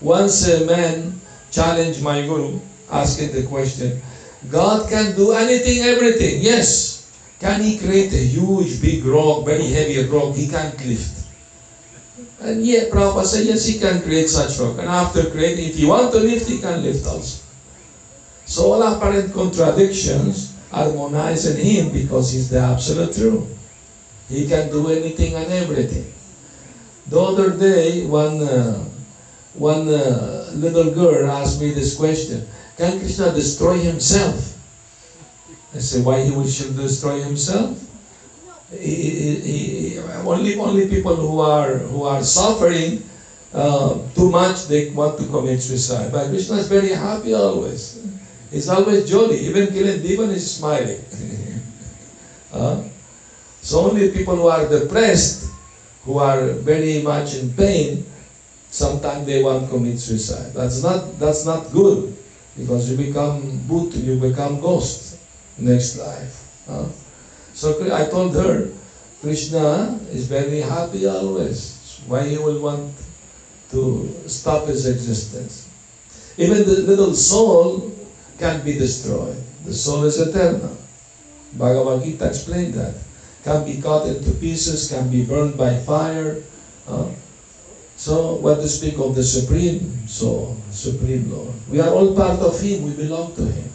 Once 0.01 0.49
a 0.49 0.65
man 0.65 1.21
challenged 1.51 2.03
my 2.03 2.23
guru, 2.23 2.59
asking 2.91 3.33
the 3.33 3.43
question, 3.47 4.01
God 4.49 4.89
can 4.89 5.15
do 5.15 5.33
anything, 5.33 5.83
everything. 5.83 6.41
Yes. 6.41 6.98
Can 7.41 7.63
he 7.63 7.79
create 7.79 8.13
a 8.13 8.17
huge, 8.17 8.83
big 8.83 9.05
rock, 9.05 9.45
very 9.45 9.67
heavy 9.67 10.05
rock? 10.07 10.35
He 10.35 10.49
can't 10.49 10.85
lift. 10.85 11.25
And 12.41 12.65
yet, 12.65 12.91
Prabhupada 12.91 13.27
said, 13.27 13.47
yes, 13.47 13.67
he 13.67 13.79
can 13.79 14.03
create 14.03 14.29
such 14.29 14.59
rock. 14.59 14.79
And 14.79 14.89
after 14.89 15.31
creating, 15.31 15.71
if 15.71 15.77
he 15.77 15.87
want 15.87 16.13
to 16.13 16.19
lift, 16.19 16.49
he 16.49 16.59
can 16.59 16.83
lift 16.83 17.07
also. 17.07 17.39
So 18.47 18.73
all 18.73 18.83
apparent 18.83 19.33
contradictions 19.35 20.55
harmonize 20.71 21.47
in 21.47 21.57
him 21.57 21.93
because 21.93 22.33
he's 22.33 22.51
the 22.51 22.61
absolute 22.61 23.15
truth. 23.15 23.47
He 24.29 24.47
can 24.47 24.71
do 24.71 24.89
anything 24.89 25.35
and 25.37 25.51
everything. 25.51 26.13
The 27.09 27.21
other 27.21 27.57
day, 27.57 28.05
one 28.05 28.43
uh, 28.43 28.85
one 29.55 29.89
uh, 29.89 30.51
little 30.53 30.93
girl 30.93 31.31
asked 31.31 31.61
me 31.61 31.73
this 31.73 31.97
question: 31.97 32.47
Can 32.77 32.99
Krishna 32.99 33.33
destroy 33.33 33.79
himself? 33.79 34.58
I 35.75 35.79
say, 35.79 36.01
why 36.01 36.23
he 36.23 36.33
should 36.49 36.77
destroy 36.77 37.21
himself? 37.21 37.77
He, 38.71 38.79
he, 38.79 39.35
he, 39.41 39.99
only 40.25 40.57
only 40.57 40.89
people 40.89 41.17
who 41.17 41.41
are 41.41 41.79
who 41.89 42.05
are 42.05 42.23
suffering 42.23 43.03
uh, 43.53 43.97
too 44.15 44.29
much 44.31 44.69
they 44.69 44.91
want 44.91 45.17
to 45.19 45.25
commit 45.25 45.63
suicide. 45.63 46.13
But 46.13 46.29
Krishna 46.29 46.57
is 46.57 46.69
very 46.69 46.91
happy 46.91 47.33
always. 47.33 47.97
He's 48.51 48.69
always 48.69 49.09
jolly. 49.09 49.41
Even 49.49 49.69
Kiran 49.69 50.01
Devan 50.05 50.29
is 50.33 50.45
smiling. 50.57 51.01
uh, 52.53 52.83
so 53.61 53.89
only 53.89 54.11
people 54.11 54.37
who 54.37 54.49
are 54.49 54.69
depressed, 54.69 55.49
who 56.05 56.19
are 56.19 56.53
very 56.61 57.01
much 57.01 57.37
in 57.37 57.53
pain, 57.53 58.05
sometimes 58.71 59.25
they 59.25 59.43
want 59.43 59.65
to 59.65 59.69
commit 59.69 59.99
suicide. 59.99 60.53
That's 60.53 60.83
not 60.83 61.19
that's 61.19 61.45
not 61.45 61.73
good 61.73 62.17
because 62.57 62.91
you 62.91 62.97
become 63.01 63.41
bhoot, 63.65 63.97
you 63.97 64.21
become 64.21 64.61
ghost 64.61 65.08
next 65.59 65.99
life. 65.99 66.45
Uh, 66.69 66.89
so 67.55 67.75
I 67.95 68.07
told 68.07 68.35
her, 68.35 68.71
Krishna 69.21 69.99
is 70.11 70.27
very 70.27 70.61
happy 70.61 71.07
always. 71.07 72.01
Why 72.07 72.25
he 72.25 72.39
will 72.39 72.61
want 72.61 72.95
to 73.71 74.15
stop 74.27 74.69
his 74.69 74.87
existence? 74.87 75.69
Even 76.39 76.65
the 76.65 76.87
little 76.87 77.15
soul 77.15 77.93
can 78.39 78.65
be 78.65 78.79
destroyed. 78.79 79.43
The 79.65 79.75
soul 79.75 80.05
is 80.05 80.21
eternal. 80.21 80.79
Bhagavad 81.55 82.05
Gita 82.05 82.29
explained 82.29 82.75
that. 82.75 82.95
Can 83.43 83.65
be 83.65 83.83
cut 83.83 84.07
into 84.07 84.31
pieces, 84.39 84.89
can 84.91 85.11
be 85.11 85.25
burned 85.25 85.57
by 85.59 85.75
fire. 85.83 86.43
Uh, 86.87 87.11
so, 87.99 88.39
what 88.39 88.63
to 88.63 88.69
speak 88.69 88.95
of 88.99 89.17
the 89.17 89.23
Supreme 89.27 90.07
Soul, 90.07 90.57
Supreme 90.71 91.27
Lord? 91.35 91.55
We 91.69 91.81
are 91.81 91.91
all 91.91 92.15
part 92.15 92.39
of 92.39 92.55
Him, 92.61 92.87
we 92.87 92.95
belong 92.95 93.35
to 93.35 93.43
Him. 93.43 93.71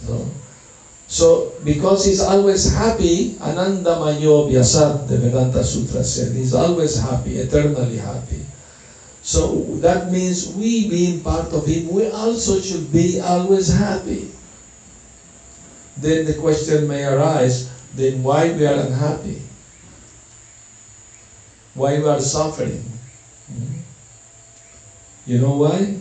So, 0.00 0.24
so 1.06 1.54
because 1.62 2.04
He's 2.04 2.20
always 2.20 2.74
happy, 2.74 3.38
Ananda 3.40 3.98
Mayo 3.98 4.50
Vyasat, 4.50 5.06
the 5.06 5.18
Vedanta 5.18 5.62
Sutra 5.62 6.02
said, 6.02 6.34
He's 6.34 6.54
always 6.54 6.98
happy, 6.98 7.38
eternally 7.38 7.98
happy. 7.98 8.42
So 9.22 9.62
that 9.82 10.10
means 10.10 10.54
we 10.54 10.90
being 10.90 11.22
part 11.22 11.52
of 11.54 11.66
Him, 11.66 11.90
we 11.90 12.06
also 12.10 12.58
should 12.60 12.92
be 12.92 13.20
always 13.20 13.70
happy. 13.70 14.30
Then 15.96 16.26
the 16.26 16.34
question 16.34 16.86
may 16.86 17.04
arise, 17.06 17.70
then 17.94 18.22
why 18.22 18.52
we 18.52 18.66
are 18.66 18.78
unhappy? 18.78 19.42
Why 21.74 21.98
we 21.98 22.06
are 22.08 22.20
suffering? 22.20 22.84
Hmm? 23.46 23.80
You 25.26 25.38
know 25.40 25.56
why? 25.56 25.96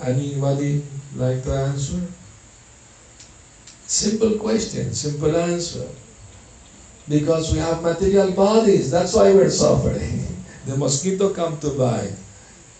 Anybody 0.00 0.84
like 1.14 1.42
to 1.44 1.52
answer? 1.52 2.00
Simple 3.92 4.40
question, 4.40 4.94
simple 4.94 5.36
answer. 5.36 5.86
Because 7.06 7.52
we 7.52 7.58
have 7.58 7.82
material 7.82 8.32
bodies, 8.32 8.90
that's 8.90 9.12
why 9.12 9.34
we're 9.36 9.52
suffering. 9.52 10.24
The 10.64 10.78
mosquito 10.78 11.34
come 11.34 11.58
to 11.58 11.76
bite. 11.76 12.14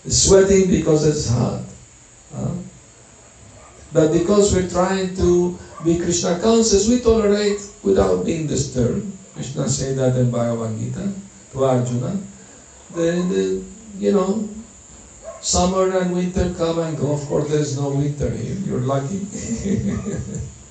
It's 0.06 0.24
sweating 0.24 0.70
because 0.70 1.04
it's 1.04 1.28
hot. 1.28 1.66
Huh? 2.32 2.54
But 3.92 4.14
because 4.14 4.54
we're 4.54 4.70
trying 4.70 5.12
to 5.16 5.58
be 5.84 5.98
Krishna 5.98 6.38
conscious, 6.38 6.88
we 6.88 7.02
tolerate 7.02 7.60
without 7.82 8.24
being 8.24 8.46
disturbed. 8.46 9.04
Krishna 9.34 9.68
said 9.68 9.98
that 9.98 10.16
in 10.16 10.30
Bhagavad 10.30 10.78
Gita 10.78 11.12
to 11.52 11.64
Arjuna. 11.64 12.16
The, 12.94 13.08
the, 13.28 13.44
you 13.98 14.12
know, 14.14 14.48
Summer 15.42 15.90
and 15.98 16.14
winter 16.14 16.54
come 16.56 16.78
and 16.78 16.96
go. 16.96 17.18
Of 17.18 17.26
course, 17.26 17.50
there's 17.50 17.76
no 17.76 17.90
winter 17.90 18.30
here. 18.30 18.54
You're 18.62 18.86
lucky. 18.86 19.26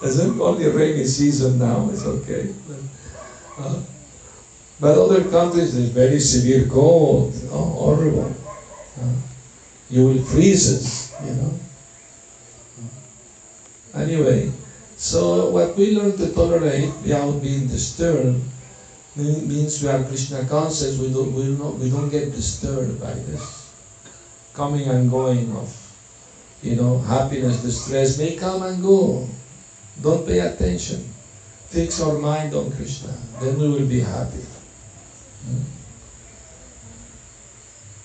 There's 0.00 0.20
only 0.20 0.68
rainy 0.68 1.04
season 1.04 1.58
now. 1.58 1.88
It's 1.92 2.04
okay. 2.04 2.54
But, 2.68 3.64
uh, 3.64 3.80
but 4.80 4.98
other 4.98 5.24
countries, 5.30 5.74
there's 5.74 5.88
very 5.88 6.20
severe 6.20 6.66
cold. 6.68 7.32
Oh, 7.50 7.64
horrible. 7.64 8.34
Uh, 9.00 9.12
you 9.90 10.06
will 10.06 10.22
freeze 10.22 10.66
it, 10.70 11.26
you 11.26 11.34
know. 11.34 11.60
Anyway, 13.94 14.50
so 14.96 15.50
what 15.50 15.76
we 15.76 15.96
learn 15.96 16.16
to 16.16 16.32
tolerate 16.32 16.90
without 17.02 17.40
being 17.40 17.68
disturbed 17.68 18.42
means 19.16 19.82
we 19.82 19.88
are 19.88 20.02
Krishna 20.02 20.44
conscious. 20.46 20.98
We 20.98 21.12
don't, 21.12 21.32
we 21.32 21.54
don't, 21.56 21.78
we 21.78 21.90
don't 21.90 22.10
get 22.10 22.32
disturbed 22.32 23.00
by 23.00 23.14
this 23.14 23.64
coming 24.54 24.88
and 24.88 25.10
going 25.10 25.50
of, 25.56 25.68
you 26.62 26.76
know, 26.76 26.98
happiness, 26.98 27.62
distress 27.62 28.18
may 28.18 28.36
come 28.36 28.62
and 28.62 28.82
go. 28.82 29.28
Don't 30.00 30.26
pay 30.26 30.40
attention. 30.40 31.08
Fix 31.68 32.00
our 32.00 32.18
mind 32.18 32.54
on 32.54 32.70
Krishna. 32.72 33.12
Then 33.40 33.58
we 33.58 33.68
will 33.68 33.86
be 33.86 34.00
happy. 34.00 34.44
Hmm. 35.44 35.62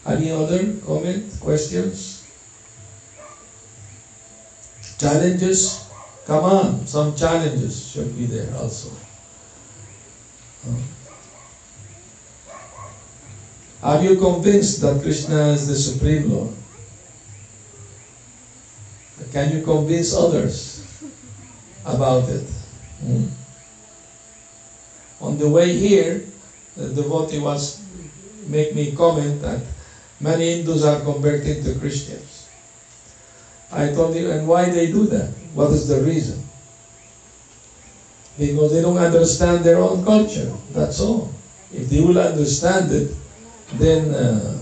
Any 0.06 0.32
other 0.32 0.74
comment, 0.86 1.40
questions? 1.40 2.24
Challenges? 4.98 5.86
Come 6.26 6.44
on, 6.44 6.88
some 6.88 7.16
challenges 7.16 7.92
should 7.92 8.16
be 8.18 8.26
there 8.26 8.54
also. 8.56 8.90
Hmm. 10.64 10.82
Are 13.82 14.04
you 14.04 14.18
convinced 14.18 14.82
that 14.82 15.02
Krishna 15.02 15.50
is 15.54 15.68
the 15.68 15.76
Supreme 15.76 16.30
Lord? 16.30 16.54
Can 19.32 19.56
you 19.56 19.64
convince 19.64 20.14
others 20.14 20.79
about 21.96 22.30
it? 22.30 22.48
Hmm? 23.02 23.26
On 25.22 25.38
the 25.38 25.50
way 25.50 25.74
here, 25.74 26.24
the 26.76 26.90
devotee 26.90 27.40
was 27.40 27.82
make 28.48 28.74
me 28.76 28.96
comment 28.96 29.42
that 29.42 29.62
many 30.20 30.56
Hindus 30.56 30.86
are 30.86 31.04
converting 31.04 31.64
to 31.64 31.78
Christians. 31.80 32.48
I 33.72 33.94
told 33.94 34.16
him, 34.16 34.32
and 34.32 34.48
why 34.48 34.70
they 34.70 34.92
do 34.92 35.06
that? 35.08 35.30
What 35.54 35.72
is 35.72 35.88
the 35.88 36.02
reason? 36.02 36.44
Because 38.38 38.74
they 38.74 38.82
don't 38.82 38.98
understand 38.98 39.64
their 39.64 39.78
own 39.78 40.04
culture. 40.04 40.50
That's 40.72 41.00
all. 41.02 41.30
If 41.72 41.90
they 41.90 42.02
will 42.02 42.18
understand 42.18 42.92
it, 42.92 43.14
then 43.78 44.10
uh, 44.16 44.58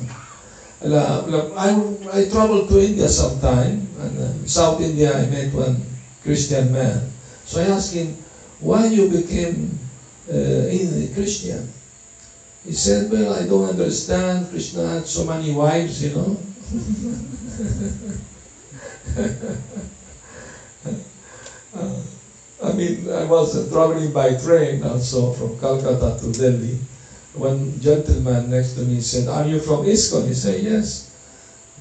I, 1.55 1.71
I 2.11 2.27
traveled 2.27 2.67
to 2.69 2.83
India 2.83 3.07
sometime, 3.07 3.87
and 3.99 4.19
uh, 4.19 4.47
South 4.47 4.81
India 4.81 5.15
I 5.15 5.25
met 5.27 5.53
one 5.53 5.79
Christian 6.23 6.71
man. 6.73 7.01
So 7.47 7.61
I 7.61 7.65
asked 7.71 7.93
him, 7.93 8.13
why 8.59 8.87
you 8.87 9.09
became 9.09 9.79
uh, 10.29 10.35
a 10.35 11.07
Christian? 11.15 11.71
He 12.65 12.73
said, 12.73 13.09
well, 13.09 13.33
I 13.33 13.47
don't 13.47 13.69
understand. 13.69 14.49
Krishna 14.49 14.87
had 14.87 15.07
so 15.07 15.23
many 15.23 15.55
wives, 15.55 16.03
you 16.03 16.11
know. 16.11 16.37
uh, 21.73 22.01
I 22.67 22.73
mean, 22.73 23.09
I 23.09 23.23
was 23.23 23.55
uh, 23.55 23.71
traveling 23.71 24.11
by 24.11 24.35
train 24.35 24.83
also 24.83 25.31
from 25.31 25.57
Calcutta 25.59 26.19
to 26.19 26.31
Delhi 26.33 26.77
one 27.37 27.79
gentleman 27.79 28.49
next 28.49 28.73
to 28.73 28.81
me 28.81 28.99
said, 28.99 29.29
Are 29.29 29.45
you 29.47 29.59
from 29.59 29.85
ISKCON? 29.85 30.27
He 30.27 30.33
said, 30.33 30.61
Yes. 30.61 31.13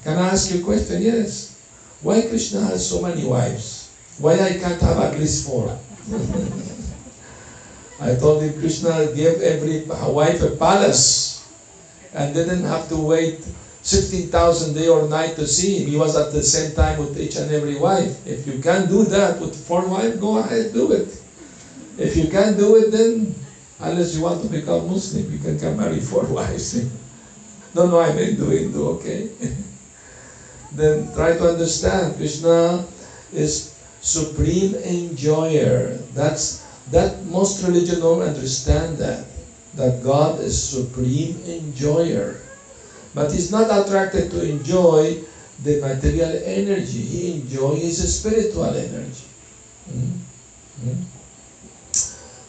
Can 0.03 0.17
I 0.17 0.29
ask 0.29 0.53
you 0.53 0.61
a 0.61 0.63
question? 0.63 1.01
Yes. 1.01 1.57
Why 2.01 2.21
Krishna 2.21 2.61
has 2.61 2.87
so 2.87 3.01
many 3.01 3.25
wives? 3.25 3.76
Why 4.19 4.41
I 4.41 4.53
can't 4.55 4.81
have 4.81 4.99
at 4.99 5.19
least 5.19 5.45
four? 5.45 5.77
I 7.99 8.15
told 8.15 8.41
him 8.41 8.59
Krishna 8.59 9.07
gave 9.13 9.41
every 9.41 9.81
wife 9.87 10.41
a 10.41 10.49
palace 10.57 11.45
and 12.13 12.33
didn't 12.33 12.63
have 12.65 12.87
to 12.89 12.97
wait 12.97 13.45
16,000 13.81 14.73
day 14.73 14.87
or 14.87 15.07
night 15.07 15.35
to 15.35 15.45
see 15.45 15.81
him. 15.81 15.87
He 15.87 15.97
was 15.97 16.15
at 16.15 16.31
the 16.31 16.43
same 16.43 16.75
time 16.75 16.97
with 16.97 17.17
each 17.17 17.35
and 17.37 17.49
every 17.51 17.75
wife. 17.75 18.25
If 18.25 18.45
you 18.45 18.59
can't 18.61 18.87
do 18.89 19.03
that 19.05 19.39
with 19.39 19.55
four 19.55 19.85
wives, 19.85 20.19
go 20.19 20.37
ahead, 20.37 20.65
and 20.65 20.73
do 20.73 20.91
it. 20.91 21.21
If 21.97 22.15
you 22.15 22.25
can't 22.25 22.57
do 22.57 22.75
it, 22.75 22.91
then 22.91 23.33
Unless 23.79 24.13
you 24.13 24.21
want 24.21 24.41
to 24.41 24.47
become 24.47 24.87
Muslim, 24.87 25.29
you 25.29 25.37
can 25.37 25.55
come 25.55 25.75
marry 25.75 25.99
four 25.99 26.21
wives. 26.37 26.73
no, 27.73 27.85
no, 27.85 27.97
I 27.97 28.09
mean 28.09 28.33
do 28.33 28.49
Hindu, 28.49 28.97
okay? 28.97 29.25
then 30.71 31.05
try 31.13 31.31
to 31.31 31.45
understand 31.45 32.15
Krishna 32.15 32.81
is 33.31 33.61
supreme 34.07 34.75
enjoyer. 34.87 35.99
That's 36.15 36.63
that 36.95 37.27
most 37.27 37.67
religion 37.67 37.99
don't 37.99 38.23
understand 38.23 38.97
that. 39.03 39.27
That 39.75 39.99
God 40.03 40.39
is 40.39 40.55
supreme 40.55 41.43
enjoyer. 41.43 42.39
But 43.13 43.35
he's 43.35 43.51
not 43.51 43.67
attracted 43.67 44.31
to 44.31 44.39
enjoy 44.39 45.19
the 45.61 45.81
material 45.81 46.31
energy. 46.47 47.03
He 47.03 47.21
enjoys 47.35 47.99
spiritual 47.99 48.71
energy. 48.71 49.27
Mm 49.91 50.23
-hmm 50.79 51.17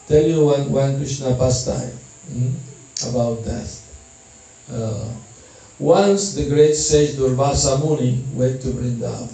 tell 0.09 0.25
you 0.25 0.45
one, 0.47 0.73
one 0.73 0.97
Krishna 0.97 1.37
pastime 1.37 1.93
hmm, 2.33 2.57
about 3.09 3.45
that. 3.45 3.69
Uh, 4.73 5.13
once 5.79 6.35
the 6.35 6.49
great 6.49 6.75
sage 6.75 7.15
Durvasa 7.17 7.79
Muni 7.79 8.25
went 8.33 8.61
to 8.63 8.69
Vrindavan, 8.69 9.31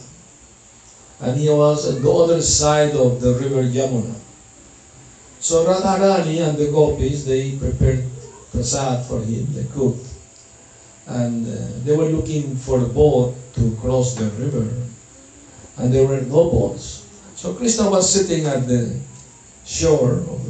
and 1.25 1.41
he 1.41 1.49
was 1.49 1.89
on 1.89 2.03
the 2.03 2.13
other 2.13 2.43
side 2.43 2.93
of 2.93 3.21
the 3.21 3.33
river 3.41 3.63
Yamuna. 3.63 4.15
So 5.41 5.65
Radharani 5.65 6.47
and 6.47 6.59
the 6.59 6.71
gopis, 6.71 7.25
they 7.25 7.57
prepared 7.57 8.05
prasad 8.53 9.07
for 9.07 9.21
him, 9.21 9.47
they 9.53 9.65
cooked. 9.73 10.07
And 11.07 11.49
uh, 11.49 11.67
they 11.85 11.97
were 11.97 12.13
looking 12.13 12.57
for 12.57 12.81
a 12.81 12.89
boat 12.89 13.35
to 13.55 13.77
cross 13.81 14.15
the 14.15 14.27
river. 14.37 14.69
And 15.79 15.93
there 15.93 16.07
were 16.07 16.21
no 16.21 16.51
boats. 16.51 17.09
So 17.37 17.55
Krishna 17.55 17.91
was 17.91 18.05
sitting 18.09 18.47
at 18.47 18.69
the 18.69 19.01
shore 19.65 20.21
of 20.29 20.41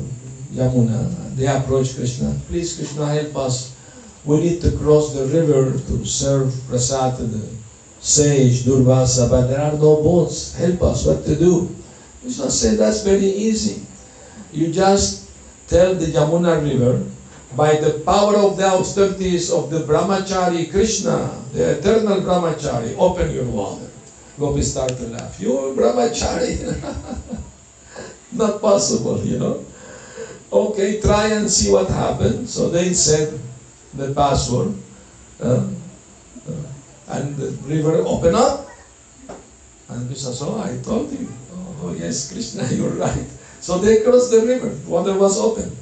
Yamuna. 0.53 1.37
They 1.37 1.47
approached 1.47 1.97
Krishna. 1.97 2.37
Please, 2.49 2.77
Krishna, 2.77 3.07
help 3.07 3.37
us. 3.37 3.77
We 4.25 4.41
need 4.41 4.61
to 4.63 4.77
cross 4.79 5.15
the 5.15 5.27
river 5.27 5.79
to 5.79 6.05
serve 6.05 6.53
prasad 6.69 7.17
to 7.19 7.25
the 7.25 7.63
sage, 8.05 8.64
Durvasa, 8.69 9.31
but 9.31 9.49
there 9.49 9.61
are 9.61 9.73
no 9.73 10.05
boats. 10.05 10.55
Help 10.55 10.83
us 10.83 11.07
what 11.07 11.25
to 11.25 11.35
do. 11.35 11.75
Krishna 12.21 12.51
said, 12.51 12.79
that's 12.79 13.03
very 13.03 13.33
easy. 13.33 13.87
You 14.53 14.71
just 14.71 15.31
tell 15.67 15.95
the 15.95 16.07
Yamuna 16.07 16.61
river, 16.62 17.03
by 17.57 17.77
the 17.77 18.05
power 18.05 18.37
of 18.37 18.57
the 18.57 18.67
austerities 18.67 19.51
of 19.51 19.71
the 19.71 19.81
Brahmachari 19.81 20.71
Krishna, 20.71 21.33
the 21.53 21.79
eternal 21.79 22.21
Brahmachari, 22.21 22.95
open 22.99 23.33
your 23.33 23.47
water. 23.47 23.88
Gopis 24.38 24.73
start 24.73 24.90
to 24.99 25.09
laugh. 25.09 25.40
You're 25.40 25.75
Brahmachari. 25.75 26.61
Not 28.33 28.61
possible, 28.61 29.25
you 29.25 29.38
know. 29.38 29.64
Okay, 30.53 31.01
try 31.01 31.29
and 31.29 31.51
see 31.51 31.73
what 31.73 31.88
happened. 31.88 32.51
So 32.51 32.69
they 32.69 32.93
said 32.93 33.40
the 33.95 34.12
password. 34.12 34.75
Uh, 35.40 35.71
uh, 36.49 36.53
and 37.09 37.37
the 37.37 37.51
river 37.69 38.03
opened 38.07 38.37
up. 38.37 38.69
And 39.88 40.09
Krishna 40.09 40.33
said, 40.33 40.49
oh, 40.49 40.61
I 40.61 40.83
told 40.83 41.12
you. 41.12 41.29
Oh, 41.83 41.93
yes, 41.93 42.33
Krishna, 42.33 42.67
you're 42.71 42.90
right. 42.90 43.27
So 43.61 43.79
they 43.79 44.03
crossed 44.03 44.31
the 44.31 44.40
river. 44.40 44.77
Water 44.87 45.14
was 45.19 45.38
open. 45.38 45.77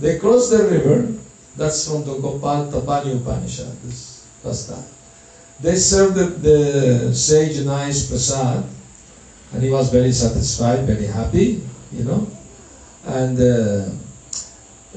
They 0.00 0.18
crossed 0.18 0.50
the 0.50 0.64
river. 0.64 1.12
That's 1.56 1.86
from 1.88 2.04
the 2.04 2.18
Gopal 2.18 2.66
Tapani 2.72 3.16
Upanishad, 3.20 3.70
this 3.82 4.26
pastime. 4.42 4.84
They 5.60 5.76
served 5.76 6.16
the, 6.16 6.26
the 6.26 7.14
sage 7.14 7.64
nice 7.64 8.08
prasad. 8.08 8.64
And 9.52 9.62
he 9.62 9.70
was 9.70 9.90
very 9.90 10.10
satisfied, 10.10 10.84
very 10.84 11.06
happy, 11.06 11.62
you 11.92 12.04
know. 12.04 12.26
And, 13.06 13.38
uh, 13.38 13.88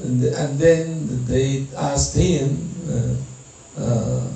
and, 0.02 0.24
and, 0.24 0.58
then 0.58 1.24
they 1.26 1.66
asked 1.76 2.16
him 2.16 2.68
uh, 2.90 3.80
uh, 3.80 4.26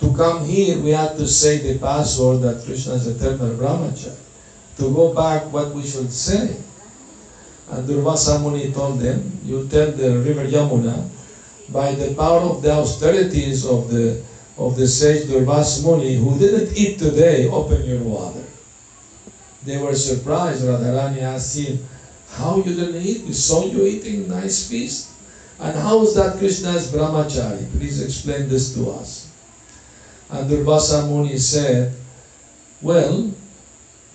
to 0.00 0.14
come 0.16 0.44
here. 0.44 0.78
We 0.80 0.90
had 0.90 1.16
to 1.16 1.26
say 1.28 1.58
the 1.58 1.78
password 1.78 2.42
that 2.42 2.64
Krishna 2.64 2.94
is 2.94 3.06
eternal 3.06 3.54
brahmachari. 3.56 4.16
To 4.78 4.94
go 4.94 5.14
back, 5.14 5.52
what 5.52 5.72
we 5.72 5.86
should 5.86 6.12
say. 6.12 6.56
And 7.70 7.86
Durvasa 7.86 8.40
Muni 8.40 8.72
told 8.72 8.98
them, 8.98 9.38
you 9.44 9.68
tell 9.68 9.92
the 9.92 10.18
river 10.18 10.44
Yamuna, 10.44 11.08
by 11.70 11.92
the 11.94 12.14
power 12.14 12.40
of 12.40 12.62
the 12.62 12.72
austerities 12.72 13.64
of 13.64 13.90
the 13.90 14.22
of 14.58 14.76
the 14.76 14.86
sage 14.86 15.28
Durvasa 15.28 15.84
Muni, 15.84 16.16
who 16.16 16.38
didn't 16.38 16.76
eat 16.76 16.98
today, 16.98 17.48
open 17.48 17.84
your 17.84 18.02
water. 18.02 18.44
They 19.64 19.78
were 19.78 19.94
surprised. 19.94 20.64
Radharani 20.64 21.22
asked 21.22 21.56
him, 21.58 21.78
how 22.32 22.56
you 22.56 22.74
didn't 22.74 23.00
eat? 23.00 23.24
We 23.24 23.32
saw 23.32 23.64
you 23.64 23.86
eating 23.86 24.28
nice 24.28 24.68
feast. 24.68 25.12
And 25.58 25.78
how 25.78 26.02
is 26.02 26.14
that 26.14 26.38
Krishna's 26.38 26.90
brahmachari? 26.92 27.70
Please 27.78 28.02
explain 28.02 28.48
this 28.48 28.74
to 28.74 28.90
us. 28.90 29.29
And 30.32 30.48
Durvasa 30.48 31.08
Muni 31.08 31.38
said, 31.38 31.92
well, 32.80 33.30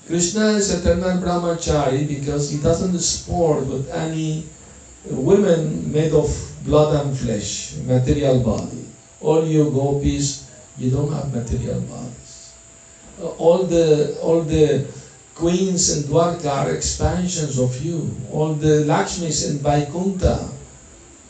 Krishna 0.07 0.55
is 0.55 0.71
eternal 0.73 1.17
brahmachari 1.17 2.07
because 2.07 2.49
he 2.49 2.57
doesn't 2.59 2.97
sport 2.99 3.65
with 3.65 3.89
any 3.89 4.45
women 5.05 5.91
made 5.91 6.13
of 6.13 6.29
blood 6.63 7.05
and 7.05 7.17
flesh, 7.17 7.75
material 7.85 8.39
body. 8.39 8.85
All 9.19 9.45
you 9.45 9.69
gopis, 9.71 10.49
you 10.77 10.91
don't 10.91 11.11
have 11.11 11.33
material 11.33 11.81
bodies. 11.81 12.53
All 13.37 13.63
the 13.63 14.17
all 14.21 14.41
the 14.41 14.85
queens 15.35 15.97
in 15.97 16.03
Dwarka 16.03 16.51
are 16.51 16.71
expansions 16.71 17.59
of 17.59 17.75
you. 17.81 18.15
All 18.31 18.53
the 18.53 18.85
Lakshmis 18.85 19.49
in 19.49 19.59
Vaikuntha 19.59 20.49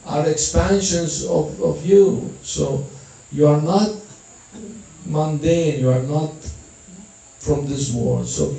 are 0.05 0.27
expansions 0.27 1.25
of, 1.25 1.61
of 1.61 1.85
you. 1.85 2.33
So 2.43 2.85
you 3.31 3.47
are 3.47 3.61
not 3.61 3.89
mundane, 5.05 5.79
you 5.79 5.89
are 5.89 6.03
not 6.03 6.33
from 7.39 7.65
this 7.67 7.93
world. 7.93 8.27
So 8.27 8.55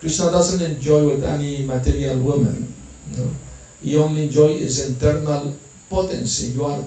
Krishna 0.00 0.30
doesn't 0.30 0.62
enjoy 0.62 1.08
with 1.08 1.24
any 1.24 1.64
material 1.64 2.18
woman. 2.18 2.74
You? 3.12 3.34
He 3.82 3.96
only 3.96 4.24
enjoys 4.24 4.60
his 4.60 4.90
internal 4.90 5.56
potency. 5.88 6.48
You 6.48 6.64
are, 6.64 6.84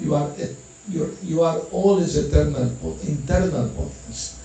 you 0.00 0.14
are, 0.14 0.30
you 0.88 1.16
you 1.22 1.42
are 1.42 1.58
all 1.72 1.96
his 1.96 2.16
eternal, 2.16 2.70
internal 3.02 3.68
potency. 3.70 4.36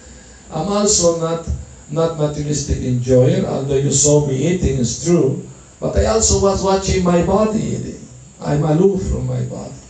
I'm 0.52 0.68
also 0.68 1.20
not, 1.20 1.48
not 1.90 2.18
materialistic 2.18 2.84
enjoyer, 2.84 3.46
although 3.46 3.76
you 3.76 3.92
saw 3.92 4.26
me 4.26 4.36
eating, 4.36 4.80
it's 4.80 5.06
true. 5.06 5.48
But 5.80 5.98
I 5.98 6.06
also 6.08 6.42
was 6.42 6.64
watching 6.64 7.04
my 7.04 7.24
body 7.24 7.60
eating. 7.60 8.08
I'm 8.40 8.64
aloof 8.64 9.10
from 9.10 9.28
my 9.28 9.42
body. 9.44 9.81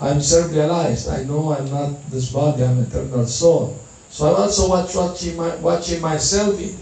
I'm 0.00 0.20
self-realized. 0.20 1.08
I 1.08 1.22
know 1.24 1.52
I'm 1.52 1.70
not 1.70 2.10
this 2.10 2.30
body, 2.32 2.64
I'm 2.64 2.82
eternal 2.82 3.26
soul. 3.26 3.78
So 4.10 4.28
I'm 4.28 4.42
also 4.42 4.68
watch, 4.68 4.94
watching, 4.94 5.36
my, 5.36 5.54
watching 5.56 6.00
myself 6.00 6.60
eat. 6.60 6.76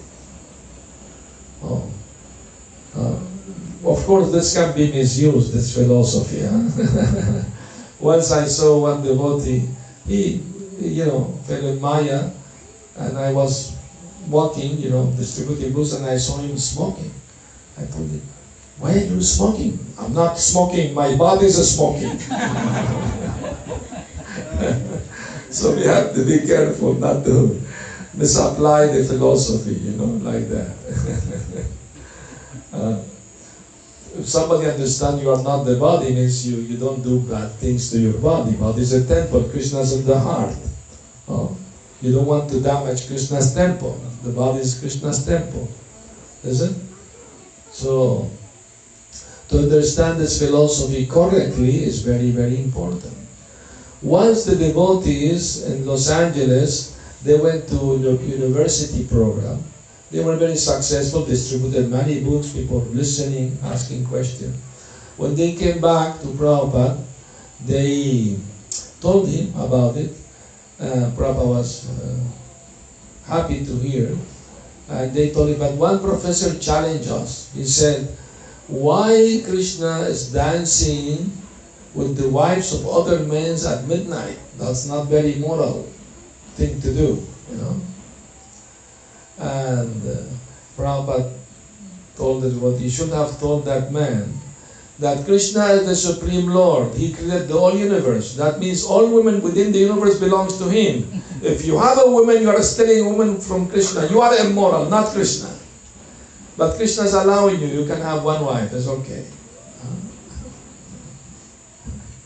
Oh. 1.62 1.90
Uh, 2.96 3.18
of 3.84 4.04
course, 4.04 4.30
this 4.32 4.54
can 4.54 4.74
be 4.74 4.92
misused, 4.92 5.52
this 5.52 5.74
philosophy. 5.74 6.42
Huh? 6.42 7.42
Once 8.00 8.32
I 8.32 8.46
saw 8.46 8.80
one 8.80 9.02
devotee, 9.02 9.68
he, 10.06 10.42
you 10.80 11.06
know, 11.06 11.38
fell 11.44 11.64
in 11.64 11.80
Maya, 11.80 12.30
and 12.96 13.18
I 13.18 13.32
was 13.32 13.76
walking, 14.28 14.78
you 14.78 14.90
know, 14.90 15.12
distributing 15.16 15.72
books, 15.72 15.92
and 15.94 16.06
I 16.06 16.16
saw 16.16 16.38
him 16.38 16.56
smoking. 16.58 17.12
I 17.78 17.84
told 17.86 18.10
him, 18.10 18.22
why 18.78 18.94
are 18.94 18.98
you 18.98 19.20
smoking? 19.22 19.78
I'm 19.98 20.14
not 20.14 20.38
smoking, 20.38 20.94
my 20.94 21.14
body 21.16 21.46
is 21.46 21.74
smoking. 21.74 22.18
so 25.50 25.74
we 25.76 25.84
have 25.84 26.14
to 26.14 26.24
be 26.24 26.46
careful 26.46 26.94
not 26.94 27.24
to 27.24 27.60
misapply 28.14 28.86
the 28.86 29.04
philosophy, 29.04 29.74
you 29.74 29.92
know, 29.92 30.06
like 30.24 30.48
that. 30.48 30.76
uh, 32.72 33.02
if 34.18 34.28
somebody 34.28 34.68
understands 34.68 35.22
you 35.22 35.30
are 35.30 35.42
not 35.42 35.64
the 35.64 35.76
body, 35.76 36.14
means 36.14 36.46
you, 36.46 36.58
you 36.58 36.76
don't 36.76 37.02
do 37.02 37.20
bad 37.20 37.50
things 37.52 37.90
to 37.90 37.98
your 37.98 38.18
body. 38.18 38.52
Body 38.52 38.82
is 38.82 38.92
a 38.92 39.06
temple, 39.06 39.48
Krishna 39.48 39.80
is 39.80 39.94
in 39.94 40.06
the 40.06 40.18
heart. 40.18 40.54
Oh, 41.28 41.56
you 42.02 42.12
don't 42.12 42.26
want 42.26 42.50
to 42.50 42.60
damage 42.60 43.06
Krishna's 43.06 43.54
temple. 43.54 43.98
The 44.22 44.32
body 44.32 44.60
is 44.60 44.78
Krishna's 44.78 45.24
temple. 45.24 45.68
Is 46.44 46.60
it? 46.60 46.76
So, 47.70 48.28
to 49.52 49.68
understand 49.68 50.18
this 50.18 50.40
philosophy 50.40 51.04
correctly 51.04 51.84
is 51.84 52.00
very, 52.00 52.30
very 52.32 52.56
important. 52.56 53.12
Once 54.00 54.48
the 54.48 54.56
devotees 54.56 55.68
in 55.68 55.84
Los 55.84 56.08
Angeles, 56.08 56.96
they 57.22 57.36
went 57.38 57.68
to 57.68 58.00
the 58.00 58.16
university 58.24 59.04
program. 59.04 59.62
They 60.10 60.24
were 60.24 60.36
very 60.36 60.56
successful, 60.56 61.26
distributed 61.26 61.90
many 61.90 62.24
books, 62.24 62.48
people 62.48 62.80
listening, 62.96 63.58
asking 63.62 64.06
questions. 64.06 64.56
When 65.20 65.36
they 65.36 65.52
came 65.52 65.84
back 65.84 66.20
to 66.24 66.32
Prabhupada, 66.32 67.04
they 67.68 68.40
told 69.00 69.28
him 69.28 69.52
about 69.54 70.00
it. 70.00 70.16
Uh, 70.80 71.12
Prabhupada 71.12 71.46
was 71.46 71.92
uh, 71.92 72.16
happy 73.28 73.64
to 73.66 73.76
hear. 73.76 74.16
And 74.88 75.12
they 75.12 75.30
told 75.30 75.50
him, 75.50 75.58
but 75.60 75.76
one 75.76 76.00
professor 76.00 76.58
challenged 76.58 77.08
us. 77.08 77.52
He 77.54 77.64
said, 77.64 78.16
why 78.68 79.42
Krishna 79.44 80.02
is 80.02 80.32
dancing 80.32 81.30
with 81.94 82.16
the 82.16 82.28
wives 82.28 82.72
of 82.72 82.86
other 82.86 83.20
men 83.20 83.56
at 83.66 83.84
midnight. 83.86 84.38
That's 84.58 84.86
not 84.86 85.08
very 85.08 85.36
moral 85.36 85.90
thing 86.54 86.80
to 86.80 86.94
do, 86.94 87.26
you 87.50 87.56
know. 87.56 87.80
And 89.38 89.96
uh, 90.08 90.22
Prabhupada 90.76 91.32
told 92.16 92.44
us 92.44 92.54
what 92.54 92.78
he 92.78 92.88
should 92.88 93.10
have 93.10 93.38
told 93.40 93.64
that 93.64 93.92
man 93.92 94.32
that 94.98 95.24
Krishna 95.24 95.66
is 95.74 95.86
the 95.86 95.96
Supreme 95.96 96.46
Lord. 96.46 96.94
He 96.94 97.12
created 97.12 97.48
the 97.48 97.58
whole 97.58 97.76
universe. 97.76 98.36
That 98.36 98.60
means 98.60 98.84
all 98.84 99.10
women 99.10 99.42
within 99.42 99.72
the 99.72 99.78
universe 99.78 100.20
belongs 100.20 100.58
to 100.58 100.70
Him. 100.70 101.22
If 101.42 101.66
you 101.66 101.78
have 101.78 101.98
a 101.98 102.08
woman, 102.08 102.40
you 102.40 102.50
are 102.50 102.62
stealing 102.62 103.10
woman 103.10 103.40
from 103.40 103.68
Krishna. 103.68 104.06
You 104.06 104.20
are 104.20 104.34
immoral, 104.38 104.88
not 104.88 105.08
Krishna. 105.08 105.50
But 106.62 106.76
Krishna 106.76 107.10
is 107.10 107.14
allowing 107.14 107.58
you. 107.58 107.66
You 107.66 107.86
can 107.90 108.00
have 108.00 108.22
one 108.22 108.46
wife. 108.46 108.70
That's 108.70 108.86
okay. 108.86 109.26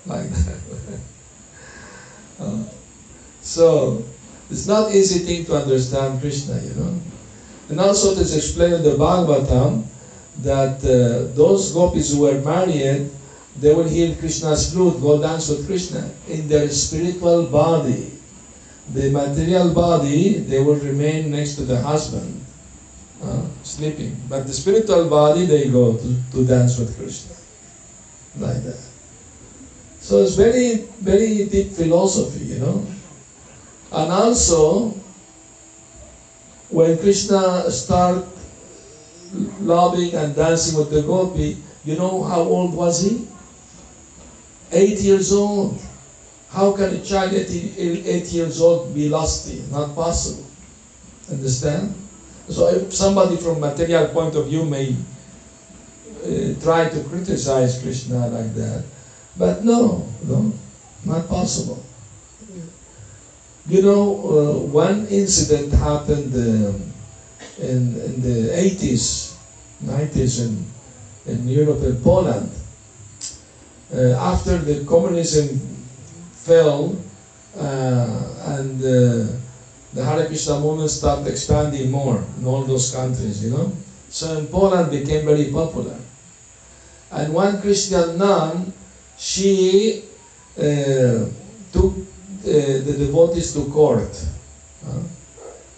Like 0.05 0.29
that. 0.29 0.61
uh, 2.41 2.65
so, 3.41 4.05
it's 4.51 4.67
not 4.67 4.93
easy 4.93 5.25
thing 5.25 5.47
to 5.47 5.57
understand 5.57 6.21
Krishna, 6.21 6.61
you 6.61 6.75
know. 6.77 7.01
And 7.71 7.81
also 7.81 8.13
it 8.13 8.19
is 8.19 8.37
explained 8.37 8.75
in 8.75 8.83
the 8.83 9.01
Bhagavatam 9.01 9.87
that 10.45 10.85
uh, 10.85 11.33
those 11.35 11.73
gopis 11.73 12.13
who 12.13 12.29
were 12.29 12.39
married, 12.45 13.09
they 13.59 13.73
will 13.73 13.89
hear 13.89 14.15
Krishna's 14.17 14.71
flute, 14.71 15.01
go 15.01 15.19
dance 15.19 15.49
with 15.49 15.67
Krishna 15.67 16.11
in 16.29 16.47
their 16.47 16.69
spiritual 16.69 17.47
body. 17.47 18.13
The 18.93 19.11
material 19.11 19.73
body, 19.73 20.41
they 20.41 20.61
will 20.63 20.77
remain 20.77 21.31
next 21.31 21.55
to 21.55 21.63
the 21.65 21.81
husband, 21.81 22.36
uh, 23.23 23.47
sleeping. 23.63 24.17
But 24.29 24.47
the 24.47 24.53
spiritual 24.53 25.09
body, 25.09 25.47
they 25.47 25.69
go 25.69 25.97
to, 25.97 26.17
to 26.33 26.47
dance 26.47 26.79
with 26.79 26.97
Krishna. 26.97 27.35
Like 28.39 28.63
that. 28.65 28.79
So 30.01 30.23
it's 30.23 30.35
very, 30.35 30.87
very 31.01 31.47
deep 31.47 31.73
philosophy, 31.73 32.45
you 32.45 32.59
know. 32.59 32.87
And 33.93 34.13
also, 34.13 34.91
when 36.69 36.99
Krishna 36.99 37.71
start 37.71 38.25
loving 39.61 40.15
and 40.15 40.35
dancing 40.35 40.79
with 40.79 40.91
the 40.91 41.03
gopi, 41.03 41.57
you 41.85 41.97
know 41.97 42.23
how 42.23 42.41
old 42.41 42.75
was 42.75 43.03
he? 43.03 43.27
Eight 44.73 45.01
years 45.01 45.33
old. 45.33 45.81
How 46.51 46.73
can 46.73 46.95
a 46.95 47.01
child 47.03 47.33
at 47.33 47.51
eight 47.51 48.27
years 48.33 48.61
old 48.61 48.95
be 48.95 49.09
lusty? 49.09 49.65
Not 49.71 49.95
possible. 49.95 50.47
Understand? 51.31 51.95
So 52.49 52.69
if 52.69 52.95
somebody 52.95 53.37
from 53.37 53.61
material 53.61 54.09
point 54.09 54.35
of 54.37 54.47
view 54.47 54.65
may 54.65 54.95
uh, 56.23 56.61
try 56.63 56.89
to 56.89 57.05
criticize 57.05 57.83
Krishna 57.83 58.29
like 58.29 58.55
that, 58.55 58.85
but 59.37 59.65
no, 59.65 60.07
no, 60.25 60.53
not 61.05 61.29
possible. 61.29 61.83
You 63.69 63.83
know, 63.83 64.03
uh, 64.15 64.67
one 64.71 65.07
incident 65.09 65.73
happened 65.73 66.33
um, 66.35 66.93
in, 67.59 67.99
in 67.99 68.23
the 68.23 68.51
80s, 68.55 69.35
90s 69.83 70.47
in, 70.47 70.67
in 71.27 71.49
Europe 71.49 71.83
and 71.83 72.01
Poland. 72.03 72.51
Uh, 73.93 74.13
after 74.19 74.59
the 74.59 74.85
communism 74.85 75.59
fell 76.33 76.97
uh, 77.57 78.57
and 78.59 78.85
uh, 78.85 79.33
the 79.93 80.05
Hare 80.05 80.27
Krishna 80.27 80.61
movement 80.61 80.91
started 80.91 81.27
expanding 81.27 81.91
more 81.91 82.23
in 82.39 82.47
all 82.47 82.65
those 82.65 82.95
countries, 82.95 83.45
you 83.45 83.51
know. 83.51 83.73
So 84.09 84.39
in 84.39 84.47
Poland 84.47 84.91
became 84.91 85.25
very 85.25 85.51
popular. 85.53 85.97
And 87.11 87.33
one 87.33 87.61
Christian 87.61 88.19
nun, 88.19 88.73
she 89.17 90.05
uh, 90.59 91.27
took 91.73 91.93
uh, 91.93 92.83
the 92.87 92.95
devotees 92.99 93.53
to 93.55 93.65
court. 93.71 94.13
Uh, 94.87 95.03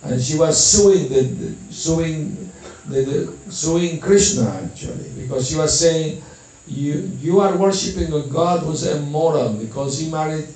and 0.05 0.21
she 0.23 0.38
was 0.38 0.57
suing 0.57 1.09
the, 1.09 1.23
the 1.23 1.73
suing 1.73 2.51
the, 2.87 3.03
the, 3.03 3.53
suing 3.53 4.01
Krishna 4.01 4.49
actually 4.64 5.11
because 5.16 5.49
she 5.49 5.57
was 5.57 5.79
saying 5.79 6.23
you 6.66 7.11
you 7.21 7.40
are 7.40 7.57
worshiping 7.57 8.12
a 8.12 8.23
God 8.23 8.61
who's 8.61 8.87
immoral 8.87 9.55
because 9.55 9.99
he 9.99 10.11
married 10.11 10.47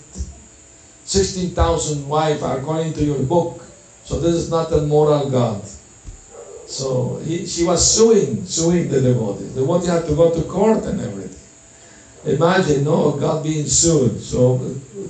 sixteen 1.12 1.51
thousand 1.51 2.09
wives 2.09 2.42
according 2.42 2.92
to 2.94 3.05
your 3.05 3.22
book. 3.22 3.62
So 4.05 4.18
this 4.18 4.35
is 4.35 4.51
not 4.51 4.72
a 4.72 4.83
moral 4.83 5.31
God. 5.31 5.62
So 6.66 7.20
he, 7.25 7.46
she 7.46 7.64
was 7.64 7.85
suing 7.85 8.46
suing 8.46 8.88
the 8.88 9.01
devotee. 9.01 9.53
The 9.53 9.61
devotee 9.61 9.88
had 9.88 10.07
to 10.07 10.14
go 10.16 10.33
to 10.33 10.42
court 10.48 10.85
and 10.85 11.01
everything. 11.01 11.22
Imagine, 12.25 12.85
no, 12.85 13.12
God 13.12 13.42
being 13.42 13.66
sued. 13.66 14.20
So 14.22 14.59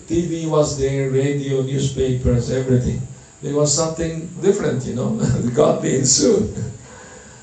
TV 0.09 0.49
was 0.49 0.79
there, 0.79 1.11
radio, 1.11 1.63
newspapers, 1.63 2.51
everything. 2.51 3.01
There 3.43 3.55
was 3.55 3.75
something 3.75 4.27
different, 4.41 4.85
you 4.87 4.95
know, 4.95 5.21
God 5.55 5.83
being 5.83 6.05
sued. 6.05 6.57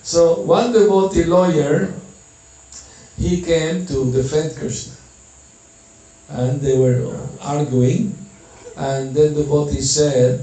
So 0.01 0.41
one 0.41 0.73
devotee 0.73 1.25
lawyer, 1.25 1.93
he 3.17 3.41
came 3.41 3.85
to 3.85 4.11
defend 4.11 4.57
Krishna. 4.57 4.93
And 6.29 6.61
they 6.61 6.77
were 6.77 7.15
arguing. 7.41 8.15
And 8.79 9.13
then 9.13 9.33
the 9.33 9.43
devotee 9.43 9.81
said 9.81 10.39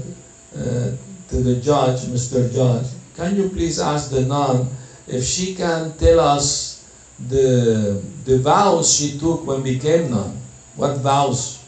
uh, 0.53 0.93
to 1.29 1.35
the 1.41 1.55
judge, 1.55 2.01
Mr. 2.13 2.53
Judge, 2.53 2.93
can 3.15 3.35
you 3.35 3.49
please 3.49 3.79
ask 3.79 4.11
the 4.11 4.29
nun 4.29 4.69
if 5.07 5.25
she 5.25 5.55
can 5.55 5.97
tell 5.97 6.19
us 6.19 6.85
the, 7.17 7.99
the 8.25 8.37
vows 8.37 8.93
she 8.93 9.17
took 9.17 9.41
when 9.47 9.63
we 9.63 9.73
became 9.73 10.11
nun? 10.11 10.37
What 10.75 10.97
vows? 10.97 11.65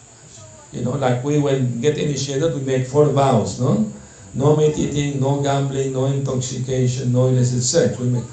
You 0.72 0.84
know, 0.84 0.92
like 0.92 1.24
we 1.24 1.40
when 1.40 1.82
get 1.82 1.98
initiated, 1.98 2.54
we 2.54 2.62
make 2.62 2.86
four 2.86 3.06
vows, 3.10 3.60
no? 3.60 3.92
No 4.36 4.56
meat 4.56 4.78
eating, 4.78 5.20
no 5.20 5.42
gambling, 5.42 5.94
no 5.94 6.06
intoxication, 6.06 7.12
no 7.12 7.30
illicit 7.30 7.64
sex. 7.64 7.98
We 7.98 8.10
make, 8.10 8.30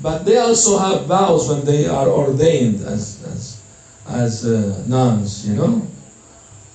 but 0.00 0.24
they 0.24 0.38
also 0.38 0.78
have 0.78 1.06
vows 1.06 1.48
when 1.48 1.64
they 1.64 1.88
are 1.88 2.06
ordained 2.06 2.86
as 2.86 3.18
as 3.26 3.58
as 4.06 4.46
uh, 4.46 4.84
nuns, 4.86 5.48
you 5.48 5.56
know. 5.56 5.82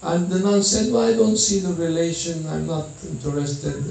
And 0.02 0.30
the 0.30 0.40
nun 0.40 0.62
said, 0.62 0.92
"Well, 0.94 1.04
I 1.04 1.14
don't 1.14 1.38
see 1.38 1.60
the 1.60 1.74
relation. 1.74 2.46
I'm 2.48 2.68
not 2.68 2.88
interested." 3.04 3.84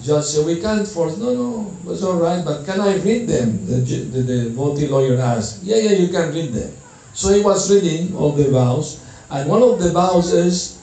Judge 0.00 0.24
said, 0.24 0.46
"We 0.46 0.60
can't 0.60 0.86
force." 0.86 1.18
No, 1.18 1.34
no, 1.34 1.92
it's 1.92 2.02
all 2.02 2.16
right. 2.16 2.44
But 2.44 2.64
can 2.64 2.80
I 2.80 2.96
read 2.96 3.28
them? 3.28 3.66
The 3.66 3.76
the, 3.84 4.22
the 4.22 4.22
devotee 4.48 4.88
lawyer 4.88 5.20
asked. 5.20 5.62
Yeah, 5.62 5.76
yeah, 5.76 5.92
you 5.92 6.08
can 6.08 6.32
read 6.32 6.52
them. 6.52 6.72
So 7.12 7.32
he 7.32 7.42
was 7.42 7.70
reading 7.70 8.16
all 8.16 8.32
the 8.32 8.48
vows, 8.50 9.00
and 9.30 9.48
one 9.48 9.62
of 9.62 9.78
the 9.78 9.90
vows 9.92 10.32
is 10.32 10.78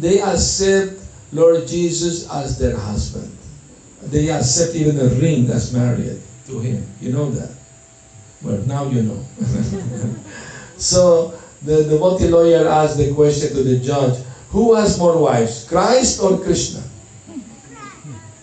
they 0.00 0.20
accept 0.20 1.00
Lord 1.32 1.66
Jesus 1.66 2.30
as 2.30 2.58
their 2.58 2.76
husband. 2.76 3.36
They 4.02 4.30
accept 4.30 4.74
even 4.74 4.98
a 5.00 5.08
ring 5.20 5.50
as 5.50 5.72
married 5.72 6.22
to 6.46 6.58
him. 6.60 6.86
You 7.00 7.12
know 7.12 7.30
that? 7.30 7.50
Well, 8.40 8.62
now 8.66 8.86
you 8.86 9.02
know. 9.02 9.20
so 10.76 11.35
the 11.66 11.84
devotee 11.84 12.28
lawyer 12.28 12.66
asked 12.68 12.96
the 12.96 13.12
question 13.14 13.54
to 13.54 13.62
the 13.62 13.78
judge, 13.78 14.18
who 14.50 14.74
has 14.74 14.98
more 14.98 15.20
wives, 15.20 15.66
Christ 15.68 16.22
or 16.22 16.38
Krishna? 16.38 16.82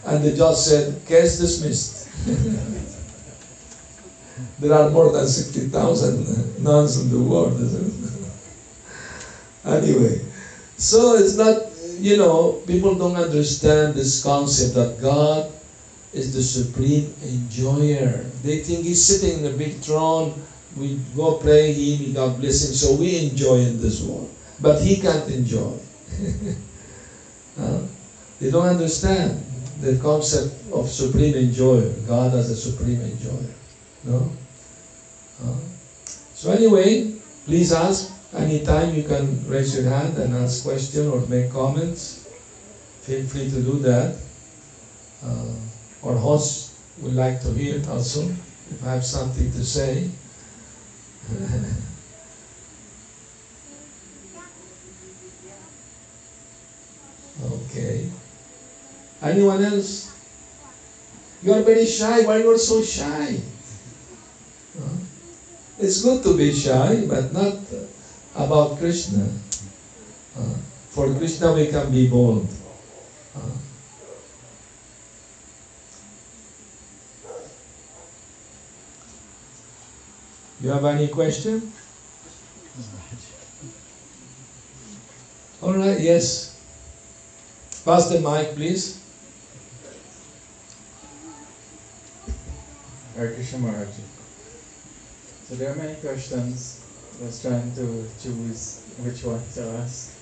And 0.05 0.23
the 0.23 0.35
judge 0.35 0.57
said, 0.57 1.05
case 1.05 1.39
dismissed. 1.39 2.09
there 4.59 4.73
are 4.73 4.89
more 4.89 5.11
than 5.11 5.27
60,000 5.27 6.63
nuns 6.63 6.99
in 6.99 7.09
the 7.09 7.19
world. 7.19 7.59
anyway, 9.65 10.21
so 10.77 11.15
it's 11.15 11.35
not 11.35 11.73
you 12.03 12.17
know, 12.17 12.59
people 12.67 12.95
don't 12.95 13.15
understand 13.15 13.95
this 13.95 14.21
concept 14.23 14.75
that 14.75 15.01
God 15.01 15.49
is 16.11 16.33
the 16.33 16.41
supreme 16.41 17.13
enjoyer. 17.23 18.25
They 18.43 18.59
think 18.59 18.83
He's 18.83 19.03
sitting 19.03 19.39
in 19.39 19.53
a 19.53 19.55
big 19.55 19.79
throne. 19.79 20.35
We 20.77 20.99
go 21.15 21.37
pray 21.37 21.71
Him, 21.71 22.13
God 22.13 22.39
bless 22.39 22.65
Him. 22.65 22.73
So 22.73 22.95
we 22.95 23.27
enjoy 23.29 23.59
in 23.59 23.79
this 23.79 24.01
world. 24.01 24.33
But 24.59 24.81
He 24.81 24.99
can't 24.99 25.29
enjoy. 25.29 25.77
uh, 27.59 27.81
they 28.39 28.49
don't 28.49 28.67
understand 28.67 29.43
the 29.81 29.97
concept 30.01 30.55
of 30.71 30.89
supreme 30.89 31.35
enjoyer. 31.35 31.93
God 32.07 32.33
as 32.33 32.49
a 32.49 32.55
supreme 32.55 33.01
enjoyer. 33.01 33.53
No? 34.03 34.31
Uh, 35.43 35.57
so 36.33 36.51
anyway, 36.51 37.15
please 37.45 37.71
ask 37.71 38.13
Anytime 38.33 38.95
you 38.95 39.03
can 39.03 39.47
raise 39.47 39.77
your 39.77 39.85
hand 39.85 40.17
and 40.17 40.33
ask 40.33 40.63
questions 40.63 41.05
or 41.05 41.21
make 41.29 41.51
comments. 41.51 42.25
Feel 43.01 43.23
free 43.27 43.49
to 43.51 43.61
do 43.61 43.77
that. 43.85 44.17
Uh, 45.23 45.53
our 46.03 46.17
host 46.17 46.73
would 46.99 47.13
like 47.13 47.41
to 47.41 47.53
hear 47.53 47.77
also, 47.87 48.25
if 48.71 48.83
I 48.83 48.97
have 48.97 49.05
something 49.05 49.51
to 49.51 49.63
say. 49.63 50.09
Okay. 57.43 58.09
Anyone 59.21 59.63
else? 59.63 60.11
You 61.41 61.53
are 61.53 61.61
very 61.61 61.85
shy. 61.85 62.23
Why 62.25 62.37
you 62.37 62.51
are 62.51 62.57
so 62.57 62.81
shy? 62.81 63.39
Huh? 64.79 64.95
It's 65.79 66.01
good 66.01 66.23
to 66.23 66.37
be 66.37 66.53
shy, 66.53 67.05
but 67.07 67.33
not 67.33 67.59
about 68.35 68.77
Krishna. 68.77 69.27
Uh, 70.37 70.55
for 70.89 71.13
Krishna 71.15 71.53
we 71.53 71.67
can 71.67 71.91
be 71.91 72.07
bold. 72.07 72.47
Uh, 73.35 73.62
you 80.63 80.69
have 80.69 80.85
any 80.85 81.09
question? 81.09 81.73
All 85.61 85.73
right, 85.73 85.99
yes. 85.99 86.57
Pass 87.83 88.09
the 88.09 88.21
mic, 88.21 88.55
please. 88.55 89.03
Hare 93.17 93.33
Krishna 93.33 93.59
Maharaj. 93.59 93.89
So 95.49 95.55
there 95.55 95.73
are 95.73 95.75
many 95.75 95.95
questions 95.95 96.79
I 97.21 97.25
was 97.25 97.41
trying 97.41 97.75
to 97.75 98.07
choose 98.21 98.81
which 99.03 99.23
one 99.25 99.43
to 99.55 99.67
ask. 99.83 100.15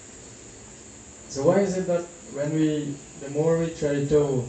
So 1.29 1.43
why 1.43 1.59
is 1.59 1.77
it 1.77 1.85
that 1.85 2.01
when 2.33 2.51
we, 2.55 2.95
the 3.21 3.29
more 3.29 3.59
we 3.59 3.69
try 3.69 4.05
to, 4.05 4.43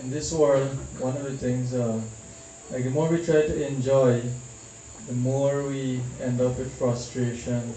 in 0.00 0.10
this 0.10 0.32
world, 0.32 0.70
one 1.00 1.16
of 1.16 1.24
the 1.24 1.36
things, 1.36 1.74
uh, 1.74 2.00
like 2.70 2.84
the 2.84 2.90
more 2.90 3.08
we 3.08 3.24
try 3.24 3.42
to 3.42 3.66
enjoy, 3.66 4.22
the 5.06 5.12
more 5.12 5.62
we 5.62 6.00
end 6.20 6.40
up 6.40 6.58
with 6.58 6.72
frustration, 6.78 7.74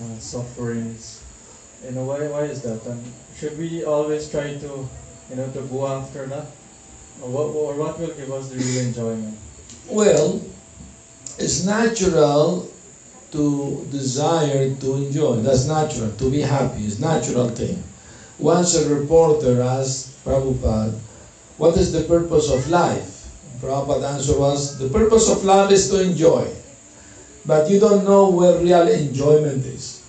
uh, 0.00 0.18
sufferings. 0.18 1.22
You 1.84 1.92
know, 1.92 2.04
why, 2.04 2.26
why 2.26 2.44
is 2.44 2.62
that? 2.62 2.84
And 2.86 3.04
should 3.36 3.58
we 3.58 3.84
always 3.84 4.28
try 4.30 4.54
to, 4.54 4.88
you 5.30 5.36
know, 5.36 5.50
to 5.50 5.60
go 5.62 5.86
after 5.86 6.26
that? 6.26 6.46
Or 7.22 7.28
what, 7.30 7.46
or 7.54 7.74
what 7.74 8.00
will 8.00 8.14
give 8.14 8.32
us 8.32 8.48
the 8.48 8.56
real 8.56 8.86
enjoyment? 8.86 9.38
Well, 9.88 10.40
it's 11.38 11.64
natural 11.64 12.70
to 13.32 13.86
desire 13.90 14.74
to 14.74 14.94
enjoy. 14.94 15.36
That's 15.42 15.66
natural. 15.66 16.10
To 16.12 16.30
be 16.30 16.40
happy 16.40 16.86
is 16.86 16.98
natural 16.98 17.50
thing. 17.50 17.82
Once 18.38 18.74
a 18.76 18.94
reporter 18.94 19.60
asked 19.60 20.24
Prabhupada, 20.24 20.98
what 21.58 21.76
is 21.76 21.92
the 21.92 22.02
purpose 22.04 22.50
of 22.50 22.68
life? 22.70 23.17
Prabhupada's 23.60 24.04
answer 24.04 24.38
was, 24.38 24.78
the 24.78 24.88
purpose 24.88 25.28
of 25.30 25.44
life 25.44 25.70
is 25.70 25.90
to 25.90 26.02
enjoy. 26.02 26.46
But 27.44 27.70
you 27.70 27.80
don't 27.80 28.04
know 28.04 28.30
where 28.30 28.58
real 28.58 28.86
enjoyment 28.86 29.64
is. 29.64 30.02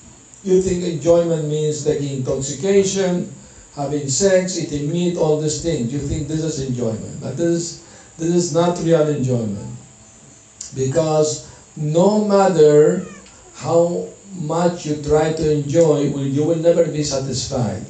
You 0.44 0.62
think 0.62 0.84
enjoyment 0.84 1.48
means 1.48 1.84
taking 1.84 2.18
intoxication, 2.18 3.34
having 3.76 4.08
sex, 4.08 4.58
eating 4.58 4.92
meat, 4.92 5.18
all 5.18 5.40
these 5.40 5.62
things. 5.62 5.92
You 5.92 6.00
think 6.00 6.28
this 6.28 6.44
is 6.44 6.68
enjoyment. 6.68 7.22
But 7.22 7.38
this 7.38 7.50
is, 7.50 7.84
this 8.18 8.30
is 8.30 8.54
not 8.54 8.80
real 8.80 9.08
enjoyment. 9.08 9.76
Because 10.76 11.50
no 11.76 12.24
matter 12.26 13.06
how 13.56 14.08
much 14.36 14.86
you 14.86 15.02
try 15.02 15.34
to 15.34 15.52
enjoy, 15.52 16.12
you 16.12 16.44
will 16.44 16.60
never 16.60 16.86
be 16.86 17.04
satisfied. 17.04 17.84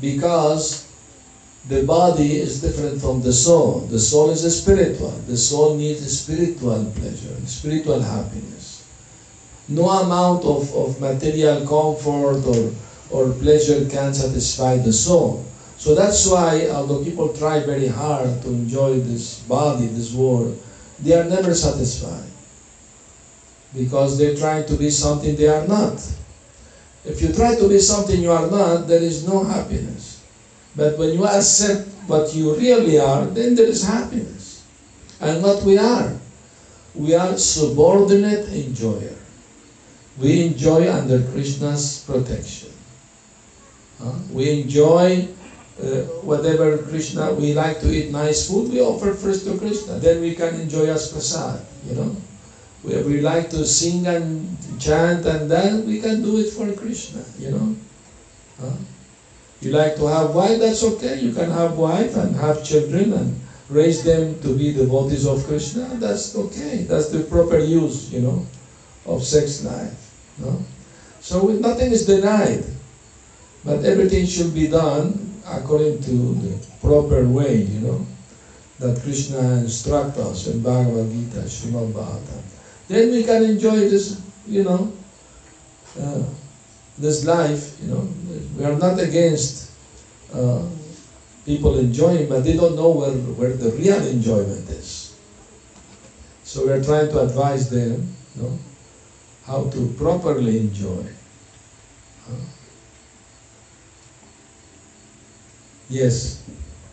Because 0.00 0.87
the 1.66 1.82
body 1.82 2.38
is 2.38 2.62
different 2.62 3.00
from 3.00 3.22
the 3.22 3.32
soul. 3.32 3.80
The 3.90 3.98
soul 3.98 4.30
is 4.30 4.44
a 4.44 4.50
spiritual. 4.50 5.10
The 5.26 5.36
soul 5.36 5.76
needs 5.76 6.00
spiritual 6.06 6.92
pleasure, 6.96 7.34
spiritual 7.46 8.00
happiness. 8.00 8.86
No 9.68 9.88
amount 9.88 10.44
of, 10.44 10.74
of 10.74 11.00
material 11.00 11.66
comfort 11.66 12.46
or, 12.46 12.72
or 13.10 13.32
pleasure 13.34 13.84
can 13.88 14.14
satisfy 14.14 14.78
the 14.78 14.92
soul. 14.92 15.44
So 15.76 15.94
that's 15.94 16.26
why, 16.26 16.66
although 16.68 17.04
people 17.04 17.32
try 17.34 17.60
very 17.60 17.86
hard 17.86 18.42
to 18.42 18.48
enjoy 18.48 19.00
this 19.00 19.40
body, 19.40 19.86
this 19.86 20.12
world, 20.12 20.58
they 20.98 21.14
are 21.14 21.24
never 21.24 21.54
satisfied 21.54 22.24
because 23.74 24.18
they're 24.18 24.36
trying 24.36 24.66
to 24.66 24.74
be 24.74 24.90
something 24.90 25.36
they 25.36 25.48
are 25.48 25.66
not. 25.68 26.00
If 27.04 27.22
you 27.22 27.32
try 27.32 27.54
to 27.54 27.68
be 27.68 27.78
something 27.78 28.20
you 28.20 28.32
are 28.32 28.50
not, 28.50 28.88
there 28.88 29.02
is 29.02 29.26
no 29.26 29.44
happiness. 29.44 30.07
But 30.78 30.96
when 30.96 31.12
you 31.12 31.26
accept 31.26 31.90
what 32.06 32.32
you 32.32 32.54
really 32.54 33.00
are, 33.00 33.26
then 33.26 33.56
there 33.56 33.66
is 33.66 33.82
happiness. 33.82 34.62
And 35.20 35.42
what 35.42 35.64
we 35.64 35.76
are, 35.76 36.14
we 36.94 37.18
are 37.18 37.36
subordinate 37.36 38.46
enjoyer. 38.54 39.18
We 40.22 40.46
enjoy 40.46 40.86
under 40.86 41.20
Krishna's 41.34 42.04
protection. 42.06 42.70
Huh? 43.98 44.14
We 44.30 44.62
enjoy 44.62 45.26
uh, 45.82 46.22
whatever 46.22 46.78
Krishna, 46.78 47.34
we 47.34 47.54
like 47.54 47.80
to 47.80 47.90
eat 47.90 48.12
nice 48.12 48.46
food, 48.46 48.70
we 48.70 48.80
offer 48.80 49.14
first 49.14 49.46
to 49.46 49.58
Krishna. 49.58 49.98
Then 49.98 50.20
we 50.20 50.36
can 50.36 50.54
enjoy 50.60 50.86
as 50.86 51.10
prasad, 51.10 51.58
you 51.90 51.96
know. 51.96 52.14
we, 52.84 53.02
we 53.02 53.20
like 53.20 53.50
to 53.50 53.66
sing 53.66 54.06
and 54.06 54.46
chant 54.78 55.26
and 55.26 55.50
then 55.50 55.86
we 55.86 56.00
can 56.00 56.22
do 56.22 56.38
it 56.38 56.50
for 56.50 56.70
Krishna, 56.72 57.24
you 57.36 57.50
know. 57.50 57.76
Huh? 58.60 58.78
You 59.60 59.72
like 59.72 59.96
to 59.96 60.06
have 60.06 60.34
wife, 60.34 60.60
that's 60.60 60.84
okay. 60.84 61.18
You 61.18 61.32
can 61.32 61.50
have 61.50 61.76
wife 61.76 62.14
and 62.16 62.36
have 62.36 62.64
children 62.64 63.12
and 63.12 63.40
raise 63.68 64.04
them 64.04 64.40
to 64.40 64.56
be 64.56 64.72
devotees 64.72 65.26
of 65.26 65.44
Krishna. 65.46 65.88
That's 65.98 66.36
okay. 66.36 66.86
That's 66.86 67.08
the 67.08 67.24
proper 67.24 67.58
use, 67.58 68.12
you 68.12 68.20
know, 68.20 68.46
of 69.06 69.24
sex 69.24 69.64
life. 69.64 69.98
No? 70.38 70.62
So 71.20 71.48
nothing 71.48 71.90
is 71.90 72.06
denied, 72.06 72.64
but 73.64 73.84
everything 73.84 74.26
should 74.26 74.54
be 74.54 74.68
done 74.68 75.42
according 75.44 76.02
to 76.02 76.34
the 76.38 76.66
proper 76.80 77.26
way, 77.26 77.62
you 77.62 77.80
know, 77.80 78.06
that 78.78 79.02
Krishna 79.02 79.58
instructs 79.58 80.18
us 80.18 80.46
in 80.46 80.62
Bhagavad 80.62 81.10
Gita, 81.10 81.42
Srimad 81.50 81.92
Bhagavatam. 81.92 82.42
Then 82.86 83.10
we 83.10 83.24
can 83.24 83.42
enjoy 83.42 83.88
this, 83.90 84.22
you 84.46 84.62
know, 84.62 84.92
uh, 86.00 86.22
this 87.00 87.24
life, 87.24 87.78
you 87.80 87.88
know. 87.88 88.08
We 88.56 88.64
are 88.64 88.76
not 88.76 88.98
against 88.98 89.70
uh, 90.32 90.62
people 91.44 91.76
enjoying, 91.78 92.28
but 92.28 92.44
they 92.44 92.56
don't 92.56 92.76
know 92.76 92.90
where, 92.90 93.12
where 93.38 93.52
the 93.52 93.70
real 93.70 94.04
enjoyment 94.04 94.68
is. 94.70 95.14
So 96.44 96.64
we 96.64 96.70
are 96.72 96.82
trying 96.82 97.08
to 97.10 97.20
advise 97.20 97.68
them, 97.68 98.14
you 98.34 98.42
know, 98.42 98.58
how 99.44 99.64
to 99.64 99.86
properly 99.98 100.58
enjoy. 100.58 101.04
Yes. 105.88 106.36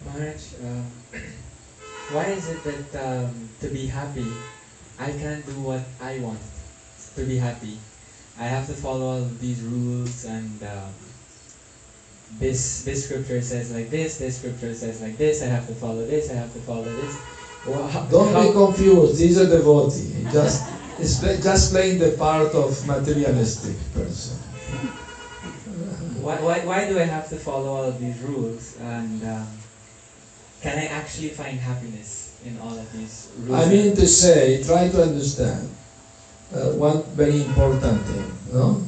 Maharaj, 0.06 0.54
uh, 0.64 1.18
why 2.10 2.26
is 2.28 2.48
it 2.48 2.64
that 2.64 2.96
um, 2.96 3.50
to 3.62 3.70
be 3.70 3.86
happy, 3.86 4.38
I 5.00 5.12
can't 5.12 5.46
do 5.46 5.60
what 5.60 5.82
I 6.02 6.20
want 6.20 6.40
to 7.16 7.24
be 7.26 7.38
happy? 7.38 7.78
I 8.38 8.44
have 8.44 8.68
to 8.68 8.74
follow 8.74 9.06
all 9.06 9.30
these 9.40 9.62
rules 9.62 10.26
and 10.26 10.64
um, 10.64 10.92
this 12.40 12.84
this 12.84 13.06
scripture 13.06 13.42
says 13.42 13.74
like 13.74 13.90
this, 13.90 14.18
this 14.18 14.38
scripture 14.40 14.74
says 14.74 15.02
like 15.02 15.18
this, 15.18 15.42
I 15.42 15.46
have 15.46 15.66
to 15.68 15.74
follow 15.74 16.04
this, 16.06 16.30
I 16.30 16.34
have 16.34 16.52
to 16.54 16.60
follow 16.60 16.84
this. 16.84 17.16
Well, 17.66 17.88
how, 17.88 18.02
Don't 18.02 18.34
how- 18.34 18.48
be 18.48 18.54
confused. 18.54 19.18
These 19.18 19.40
are 19.40 19.48
devotee. 19.48 20.28
Just 20.32 20.64
play, 21.20 21.40
just 21.42 21.72
playing 21.72 21.98
the 21.98 22.12
part 22.12 22.54
of 22.54 22.86
materialistic 22.86 23.76
person. 23.94 24.36
why, 26.22 26.36
why, 26.42 26.60
why 26.60 26.86
do 26.86 27.00
I 27.00 27.04
have 27.04 27.30
to 27.30 27.38
follow 27.38 27.72
all 27.72 27.84
of 27.86 28.00
these 28.00 28.20
rules? 28.20 28.76
And 28.82 29.24
um, 29.24 29.48
can 30.62 30.78
I 30.78 30.86
actually 30.88 31.30
find 31.30 31.58
happiness 31.60 32.36
in 32.46 32.60
all 32.60 32.78
of 32.78 32.92
these 32.92 33.28
rules? 33.40 33.62
I 33.62 33.70
mean 33.70 33.96
to 33.96 34.08
say, 34.08 34.62
try 34.62 34.90
to 34.90 35.04
understand 35.04 35.70
Uh, 36.56 36.72
one 36.80 37.04
very 37.20 37.42
important 37.42 38.00
thing. 38.08 38.32
No, 38.54 38.82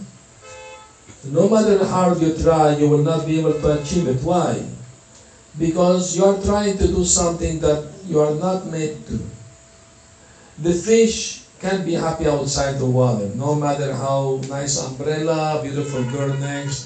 no 1.25 1.49
matter 1.49 1.83
how 1.85 2.13
you 2.15 2.33
try, 2.41 2.77
you 2.77 2.87
will 2.89 3.03
not 3.03 3.25
be 3.25 3.39
able 3.39 3.59
to 3.59 3.81
achieve 3.81 4.07
it. 4.07 4.23
Why? 4.23 4.63
Because 5.59 6.15
you 6.15 6.23
are 6.25 6.37
trying 6.41 6.77
to 6.77 6.87
do 6.87 7.03
something 7.03 7.59
that 7.59 7.81
you 8.07 8.21
are 8.21 8.31
not 8.31 8.65
made 8.71 9.05
to. 9.07 9.19
The 10.59 10.73
fish 10.73 11.41
can 11.59 11.83
be 11.83 11.93
happy 11.93 12.27
outside 12.27 12.77
the 12.77 12.85
water, 12.85 13.27
no 13.35 13.55
matter 13.55 13.93
how 13.93 14.39
nice 14.47 14.77
umbrella, 14.77 15.59
beautiful 15.61 16.03
girl 16.05 16.31
next, 16.37 16.85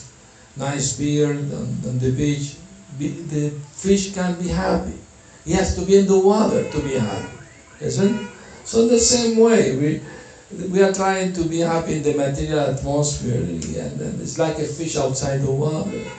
nice 0.57 0.91
beard 0.91 1.51
on, 1.53 1.67
on 1.87 1.99
the 1.99 2.09
beach. 2.09 2.55
Be- 2.97 3.21
The 3.29 3.51
fish 3.75 4.11
can 4.11 4.35
be 4.35 4.49
happy. 4.49 4.95
He 5.45 5.53
has 5.53 5.75
to 5.75 5.83
be 5.83 5.95
in 5.95 6.07
the 6.07 6.17
water 6.17 6.63
to 6.63 6.79
be 6.81 6.95
happy. 6.95 7.37
Isn't? 7.81 8.17
So 8.63 8.81
in 8.81 8.87
the 8.87 8.99
same 8.99 9.37
way, 9.37 9.71
we, 9.73 9.99
we 10.69 10.81
are 10.81 10.93
trying 10.93 11.33
to 11.33 11.43
be 11.45 11.59
happy 11.59 11.97
in 11.97 12.03
the 12.03 12.13
material 12.13 12.59
atmosphere, 12.59 13.41
and 13.41 13.99
then 13.99 14.19
it's 14.21 14.37
like 14.37 14.57
a 14.59 14.65
fish 14.65 14.97
outside 14.97 15.41
the 15.41 15.51
water. 15.51 15.91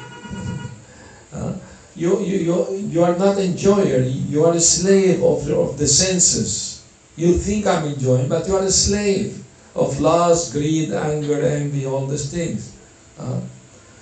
Uh, 1.35 1.55
you, 1.97 2.21
you, 2.21 2.37
you, 2.39 2.77
you 2.93 3.03
are 3.03 3.17
not 3.17 3.39
enjoyer, 3.39 4.01
you 4.03 4.45
are 4.45 4.53
a 4.53 4.61
slave 4.61 5.23
of, 5.23 5.49
of 5.49 5.79
the 5.79 5.87
senses. 5.87 6.85
You 7.17 7.33
think 7.33 7.67
I'm 7.67 7.87
enjoying, 7.87 8.29
but 8.29 8.47
you 8.47 8.55
are 8.55 8.63
a 8.65 8.71
slave 8.71 9.43
of 9.75 9.99
lust, 9.99 10.53
greed, 10.53 10.93
anger, 10.93 11.41
envy, 11.41 11.87
all 11.87 12.07
these 12.07 12.31
things. 12.31 12.77
Uh, 13.19 13.41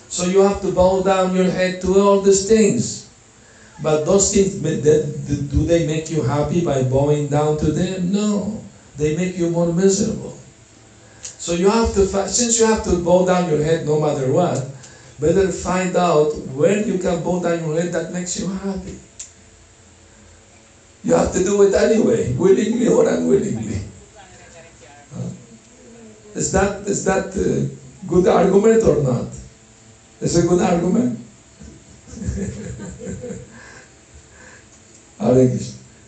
so 0.09 0.25
you 0.25 0.41
have 0.41 0.61
to 0.63 0.73
bow 0.73 1.03
down 1.03 1.37
your 1.37 1.51
head 1.51 1.81
to 1.83 2.01
all 2.01 2.21
these 2.21 2.49
things. 2.49 3.09
But 3.83 4.05
those 4.05 4.35
things, 4.35 4.57
do 4.57 5.65
they 5.65 5.87
make 5.87 6.11
you 6.11 6.23
happy 6.23 6.65
by 6.65 6.83
bowing 6.83 7.29
down 7.29 7.59
to 7.59 7.71
them? 7.71 8.13
No. 8.13 8.61
They 9.01 9.17
make 9.17 9.39
you 9.39 9.49
more 9.49 9.73
miserable. 9.73 10.37
So 11.39 11.55
you 11.55 11.71
have 11.71 11.95
to, 11.95 12.05
since 12.29 12.61
you 12.61 12.67
have 12.67 12.85
to 12.85 12.99
bow 13.03 13.25
down 13.25 13.49
your 13.49 13.65
head 13.65 13.87
no 13.87 13.99
matter 13.99 14.31
what, 14.31 14.61
better 15.19 15.51
find 15.51 15.97
out 15.97 16.37
where 16.53 16.85
you 16.85 16.99
can 16.99 17.23
bow 17.23 17.41
down 17.41 17.65
your 17.65 17.81
head 17.81 17.93
that 17.93 18.13
makes 18.13 18.39
you 18.39 18.49
happy. 18.49 19.01
You 21.03 21.15
have 21.15 21.33
to 21.33 21.43
do 21.43 21.63
it 21.63 21.73
anyway, 21.73 22.35
willingly 22.35 22.89
or 22.89 23.09
unwillingly. 23.09 23.81
Huh? 25.15 25.31
Is 26.35 26.53
that, 26.53 26.87
is 26.87 27.03
that 27.07 27.35
a 27.37 27.71
good 28.07 28.29
argument 28.29 28.85
or 28.85 29.03
not? 29.03 29.33
Is 30.21 30.37
a 30.37 30.47
good 30.47 30.61
argument? 30.61 31.19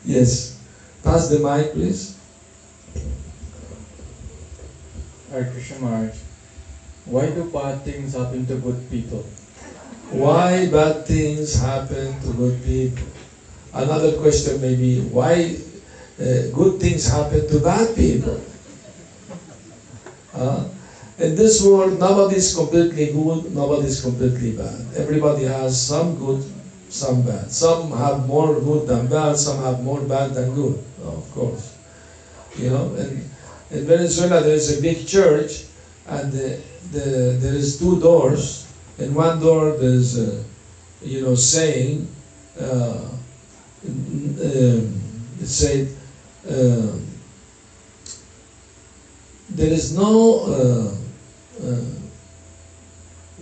Yes. 0.05 0.59
Pass 1.03 1.29
the 1.29 1.39
mic, 1.39 1.73
please. 1.73 2.22
Hare 5.33 5.49
Krishna 5.49 5.79
Maharaj, 5.81 6.17
why 7.07 7.25
do 7.31 7.45
bad 7.49 7.81
things 7.85 8.13
happen 8.13 8.45
to 8.45 8.57
good 8.57 8.91
people? 8.91 9.25
Why 10.11 10.69
bad 10.69 11.07
things 11.07 11.55
happen 11.57 12.21
to 12.21 12.33
good 12.37 12.63
people? 12.63 13.09
Another 13.73 14.19
question 14.21 14.61
may 14.61 14.77
be 14.77 15.01
why 15.01 15.57
uh, 16.21 16.53
good 16.53 16.79
things 16.79 17.09
happen 17.09 17.49
to 17.49 17.61
bad 17.61 17.97
people? 17.97 18.45
Uh, 20.35 20.69
in 21.17 21.35
this 21.35 21.65
world, 21.65 21.99
nobody 21.99 22.37
is 22.37 22.55
completely 22.55 23.13
good, 23.13 23.55
nobody 23.55 23.89
is 23.89 24.03
completely 24.03 24.53
bad. 24.53 24.85
Everybody 24.97 25.45
has 25.45 25.81
some 25.81 26.15
good, 26.17 26.45
some 26.91 27.23
bad. 27.23 27.51
Some 27.51 27.91
have 27.97 28.29
more 28.29 28.61
good 28.61 28.87
than 28.87 29.09
bad, 29.09 29.39
some 29.39 29.65
have 29.65 29.83
more 29.83 30.03
bad 30.03 30.35
than 30.35 30.55
good, 30.55 30.77
of 31.03 31.25
course. 31.33 31.73
You 32.59 32.69
know, 32.69 32.93
and 33.01 33.32
in 33.73 33.87
Venezuela 33.87 34.43
there 34.43 34.55
is 34.55 34.79
a 34.79 34.83
big 34.83 35.07
church, 35.07 35.65
and 36.07 36.31
the, 36.33 36.61
the, 36.93 37.39
there 37.41 37.55
is 37.55 37.79
two 37.79 37.99
doors. 38.01 38.67
In 38.99 39.15
one 39.15 39.41
door 39.41 39.77
there's 39.79 40.19
a, 40.19 40.45
you 41.03 41.23
know, 41.23 41.35
saying, 41.35 42.07
uh, 42.61 43.09
um, 43.89 45.01
it 45.41 45.47
said, 45.47 45.89
uh, 46.49 46.99
there 49.51 49.73
is 49.73 49.97
no, 49.97 50.41
uh, 50.45 51.67
uh, 51.67 51.85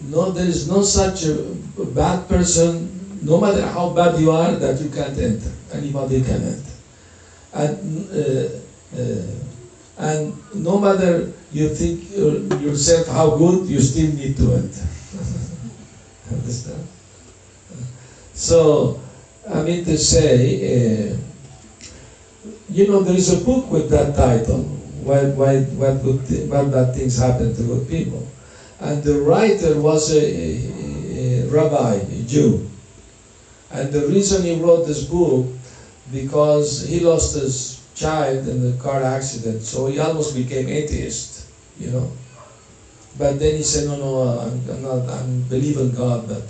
no, 0.03 0.31
there 0.31 0.47
is 0.47 0.69
no 0.69 0.83
such 0.83 1.25
a 1.25 1.85
bad 1.95 2.29
person, 2.29 3.19
no 3.23 3.41
matter 3.41 3.67
how 3.67 3.91
bad 3.91 4.19
you 4.21 4.31
are, 4.31 4.53
that 4.53 4.81
you 4.81 4.89
can't 4.91 5.19
enter. 5.19 5.53
Anybody 5.73 6.23
can 6.23 6.43
enter. 6.43 6.73
And, 7.53 8.09
uh, 8.11 8.49
uh, 8.97 9.50
and 10.01 10.33
no 10.55 10.79
matter 10.79 11.31
you 11.53 11.69
think 11.69 12.09
uh, 12.17 12.57
yourself 12.57 13.07
how 13.09 13.37
good, 13.37 13.69
you 13.69 13.81
still 13.81 14.11
need 14.15 14.35
to 14.37 14.55
enter. 14.55 14.87
Understand? 16.33 16.89
So, 18.33 19.01
I 19.53 19.61
mean 19.61 19.85
to 19.85 19.99
say, 19.99 21.13
uh, 21.13 21.17
you 22.71 22.89
know, 22.89 23.01
there 23.03 23.17
is 23.17 23.43
a 23.43 23.45
book 23.45 23.71
with 23.71 23.91
that 23.91 24.17
title, 24.17 24.63
Why, 25.05 25.25
why, 25.37 25.61
what, 25.77 26.03
good 26.03 26.25
bad 26.49 26.95
things 26.95 27.19
happen 27.19 27.55
to 27.55 27.63
good 27.63 27.89
people. 27.89 28.27
And 28.81 29.03
the 29.03 29.21
writer 29.21 29.79
was 29.81 30.17
a, 30.17 30.23
a, 30.25 31.45
a 31.45 31.49
rabbi, 31.49 31.97
a 31.97 32.23
Jew. 32.25 32.71
And 33.71 33.93
the 33.93 34.07
reason 34.09 34.43
he 34.45 34.57
wrote 34.57 34.87
this 34.87 35.05
book, 35.05 35.47
because 36.11 36.89
he 36.89 37.01
lost 37.01 37.35
his 37.35 37.80
child 38.01 38.49
in 38.49 38.59
the 38.63 38.75
car 38.83 39.03
accident, 39.03 39.63
so 39.63 39.87
he 39.87 39.99
almost 40.01 40.35
became 40.35 40.69
atheist, 40.69 41.45
you 41.79 41.91
know. 41.91 42.09
But 43.19 43.39
then 43.41 43.57
he 43.57 43.65
said, 43.65 43.87
no, 43.87 43.97
no, 43.97 44.13
I'm, 44.45 44.57
I'm 44.71 44.83
not, 44.83 45.09
I 45.11 45.23
believe 45.53 45.79
in 45.79 45.93
God, 45.93 46.29
but 46.29 46.43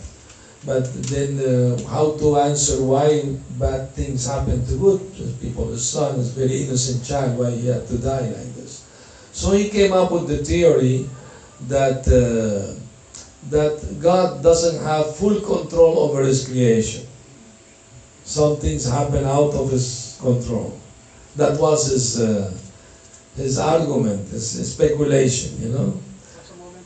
but 0.63 0.85
then 1.09 1.41
uh, 1.41 1.89
how 1.89 2.21
to 2.21 2.37
answer 2.37 2.77
why 2.85 3.33
bad 3.59 3.97
things 3.97 4.27
happen 4.27 4.63
to 4.69 4.75
good 4.77 5.01
people. 5.41 5.65
His 5.73 5.87
son 5.89 6.19
is 6.19 6.29
very 6.29 6.61
innocent 6.61 7.03
child, 7.03 7.39
why 7.39 7.51
he 7.51 7.67
had 7.67 7.89
to 7.89 7.97
die 7.97 8.29
like 8.29 8.53
this. 8.55 8.85
So 9.33 9.53
he 9.53 9.65
came 9.71 9.95
up 9.95 10.13
with 10.13 10.29
the 10.29 10.37
theory 10.37 11.07
that 11.69 12.05
uh, 12.09 12.77
that 13.49 14.01
God 14.01 14.43
doesn't 14.43 14.79
have 14.79 15.17
full 15.17 15.41
control 15.41 15.99
over 15.99 16.23
His 16.23 16.45
creation. 16.45 17.03
Some 18.25 18.57
things 18.59 18.85
happen 18.85 19.25
out 19.25 19.55
of 19.55 19.71
His 19.71 20.17
control. 20.21 20.77
That 21.37 21.61
was 21.61 21.87
his 21.91 22.21
uh, 22.21 22.53
his 23.37 23.59
argument, 23.59 24.29
his, 24.29 24.53
his 24.53 24.73
speculation, 24.73 25.63
you 25.63 25.69
know. 25.69 26.01
Just 26.37 26.53
a 26.53 26.57
moment. 26.57 26.85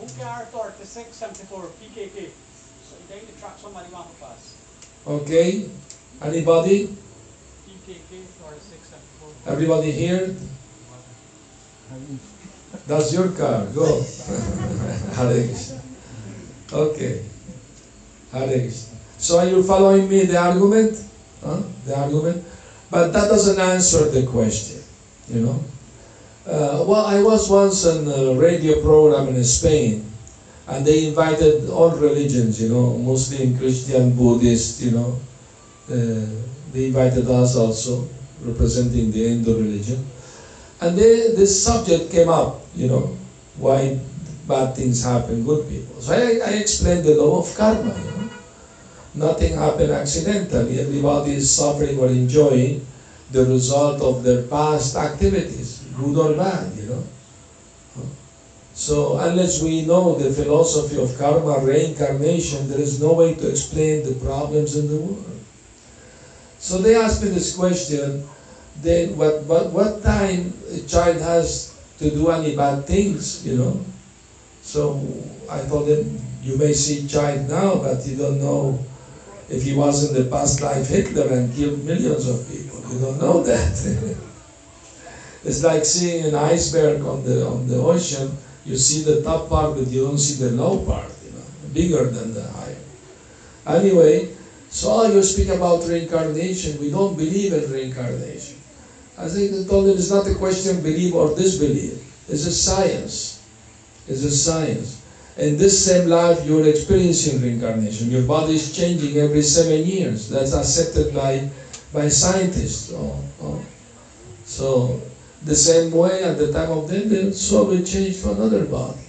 Hoekjaar 0.00 0.46
46, 0.46 1.14
74, 1.14 1.62
PKK. 1.82 2.30
So 2.86 2.94
you're 2.96 3.18
going 3.18 3.26
to 3.26 3.40
track 3.40 3.56
somebody 3.58 3.92
off 3.92 4.10
of 4.14 4.22
us. 4.30 4.54
Okay? 5.06 5.68
Anybody? 6.22 6.86
PKK 7.66 8.24
46, 8.40 8.88
74. 8.88 9.52
Everybody 9.52 9.90
here? 9.90 10.36
That's 12.86 13.12
your 13.12 13.28
car. 13.30 13.66
Go. 13.74 14.02
Hare 15.14 15.48
Okay. 16.72 17.22
Hare. 18.32 18.70
So 19.18 19.38
are 19.38 19.46
you 19.46 19.62
following 19.62 20.08
me 20.08 20.24
the 20.24 20.36
argument? 20.36 21.02
Huh? 21.44 21.62
The 21.84 21.98
argument? 21.98 22.44
But 22.90 23.12
that 23.12 23.28
doesn't 23.28 23.58
answer 23.58 24.08
the 24.10 24.26
question, 24.26 24.82
you 25.28 25.40
know. 25.40 25.60
Uh, 26.46 26.84
well, 26.86 27.06
I 27.06 27.20
was 27.22 27.50
once 27.50 27.84
on 27.84 28.06
a 28.06 28.34
radio 28.38 28.80
program 28.80 29.34
in 29.34 29.42
Spain, 29.42 30.06
and 30.68 30.86
they 30.86 31.08
invited 31.08 31.68
all 31.68 31.90
religions, 31.90 32.62
you 32.62 32.68
know, 32.68 32.96
Muslim, 32.98 33.58
Christian, 33.58 34.14
Buddhist, 34.14 34.82
you 34.82 34.92
know. 34.92 35.18
Uh, 35.90 36.26
they 36.72 36.86
invited 36.86 37.28
us 37.28 37.56
also, 37.56 38.08
representing 38.42 39.10
the 39.10 39.28
Hindu 39.28 39.56
religion. 39.56 40.06
And 40.80 40.96
they, 40.96 41.34
this 41.34 41.64
subject 41.64 42.12
came 42.12 42.28
up, 42.28 42.60
you 42.74 42.86
know, 42.86 43.16
why 43.56 43.98
bad 44.46 44.76
things 44.76 45.02
happen, 45.02 45.44
good 45.44 45.68
people. 45.68 46.00
So 46.00 46.12
I, 46.14 46.38
I 46.46 46.52
explained 46.58 47.04
the 47.04 47.14
law 47.16 47.40
of 47.40 47.54
karma, 47.56 47.96
you 47.96 48.10
know. 48.10 48.15
Nothing 49.16 49.54
happened 49.54 49.92
accidentally. 49.92 50.78
Everybody 50.78 51.34
is 51.40 51.50
suffering 51.50 51.98
or 51.98 52.08
enjoying 52.08 52.86
the 53.32 53.46
result 53.46 54.02
of 54.02 54.22
their 54.22 54.42
past 54.42 54.94
activities, 54.94 55.82
good 55.96 56.16
or 56.16 56.36
bad, 56.36 56.76
you 56.76 56.84
know. 56.84 57.02
So 58.74 59.16
unless 59.16 59.62
we 59.62 59.86
know 59.86 60.16
the 60.16 60.30
philosophy 60.30 61.00
of 61.00 61.16
karma, 61.16 61.64
reincarnation, 61.64 62.68
there 62.68 62.78
is 62.78 63.00
no 63.00 63.14
way 63.14 63.34
to 63.34 63.48
explain 63.48 64.04
the 64.04 64.14
problems 64.20 64.76
in 64.76 64.86
the 64.86 65.00
world. 65.00 65.40
So 66.58 66.78
they 66.78 66.94
asked 66.94 67.22
me 67.22 67.30
this 67.30 67.56
question, 67.56 68.28
then 68.82 69.16
what, 69.16 69.44
what, 69.44 69.72
what 69.72 70.02
time 70.02 70.52
a 70.70 70.80
child 70.80 71.16
has 71.24 71.74
to 71.98 72.10
do 72.10 72.28
any 72.28 72.54
bad 72.54 72.86
things, 72.86 73.46
you 73.46 73.56
know? 73.56 73.80
So 74.60 75.00
I 75.48 75.62
told 75.62 75.88
them, 75.88 76.20
you 76.42 76.58
may 76.58 76.74
see 76.74 77.08
child 77.08 77.48
now, 77.48 77.76
but 77.76 78.04
you 78.06 78.16
don't 78.16 78.38
know 78.38 78.78
if 79.48 79.62
he 79.62 79.72
was 79.72 80.02
in 80.02 80.12
the 80.12 80.22
past 80.22 80.60
life 80.60 80.86
Hitler 80.88 81.32
and 81.32 81.54
killed 81.54 81.84
millions 81.84 82.26
of 82.26 82.48
people. 82.48 82.80
You 82.90 83.00
don't 83.00 83.18
know 83.18 83.38
that. 83.40 83.72
it's 85.44 85.62
like 85.62 85.84
seeing 85.84 86.24
an 86.24 86.34
iceberg 86.34 87.04
on 87.04 87.22
the 87.22 87.46
on 87.46 87.66
the 87.66 87.76
ocean. 87.76 88.34
You 88.64 88.76
see 88.76 89.00
the 89.00 89.22
top 89.22 89.48
part, 89.48 89.74
but 89.74 89.88
you 89.90 90.02
don't 90.02 90.18
see 90.18 90.34
the 90.34 90.50
low 90.50 90.76
part. 90.76 91.10
You 91.22 91.30
know, 91.30 91.46
bigger 91.72 92.04
than 92.04 92.32
the 92.32 92.42
higher. 92.42 92.82
Anyway, 93.66 94.26
so 94.70 95.04
you 95.04 95.22
speak 95.22 95.48
about 95.48 95.84
reincarnation. 95.84 96.78
We 96.78 96.88
don't 96.88 97.16
believe 97.16 97.52
in 97.52 97.70
reincarnation. 97.70 98.56
I 99.18 99.28
think 99.28 99.54
I 99.54 99.60
told 99.60 99.86
them 99.86 99.96
it's 99.96 100.10
not 100.10 100.26
a 100.26 100.32
question 100.32 100.76
of 100.76 100.82
believe 100.82 101.14
or 101.14 101.26
disbelieve. 101.26 101.96
It's 102.28 102.44
a 102.44 102.50
science. 102.50 103.34
It's 104.06 104.22
a 104.22 104.30
science. 104.30 104.96
In 105.36 105.58
this 105.58 105.84
same 105.84 106.08
life, 106.08 106.46
you're 106.46 106.66
experiencing 106.66 107.42
reincarnation. 107.42 108.10
Your 108.10 108.22
body 108.22 108.54
is 108.54 108.74
changing 108.74 109.18
every 109.18 109.42
seven 109.42 109.84
years. 109.84 110.30
That's 110.30 110.54
accepted 110.54 111.14
by, 111.14 111.50
by 111.92 112.08
scientists. 112.08 112.90
Oh, 112.94 113.20
oh. 113.42 113.60
So, 114.46 115.00
the 115.44 115.54
same 115.54 115.92
way 115.92 116.24
at 116.24 116.38
the 116.38 116.50
time 116.52 116.70
of 116.70 116.88
death, 116.88 117.10
the 117.10 117.34
soul 117.34 117.66
will 117.66 117.84
change 117.84 118.22
to 118.22 118.32
another 118.32 118.64
body. 118.64 119.04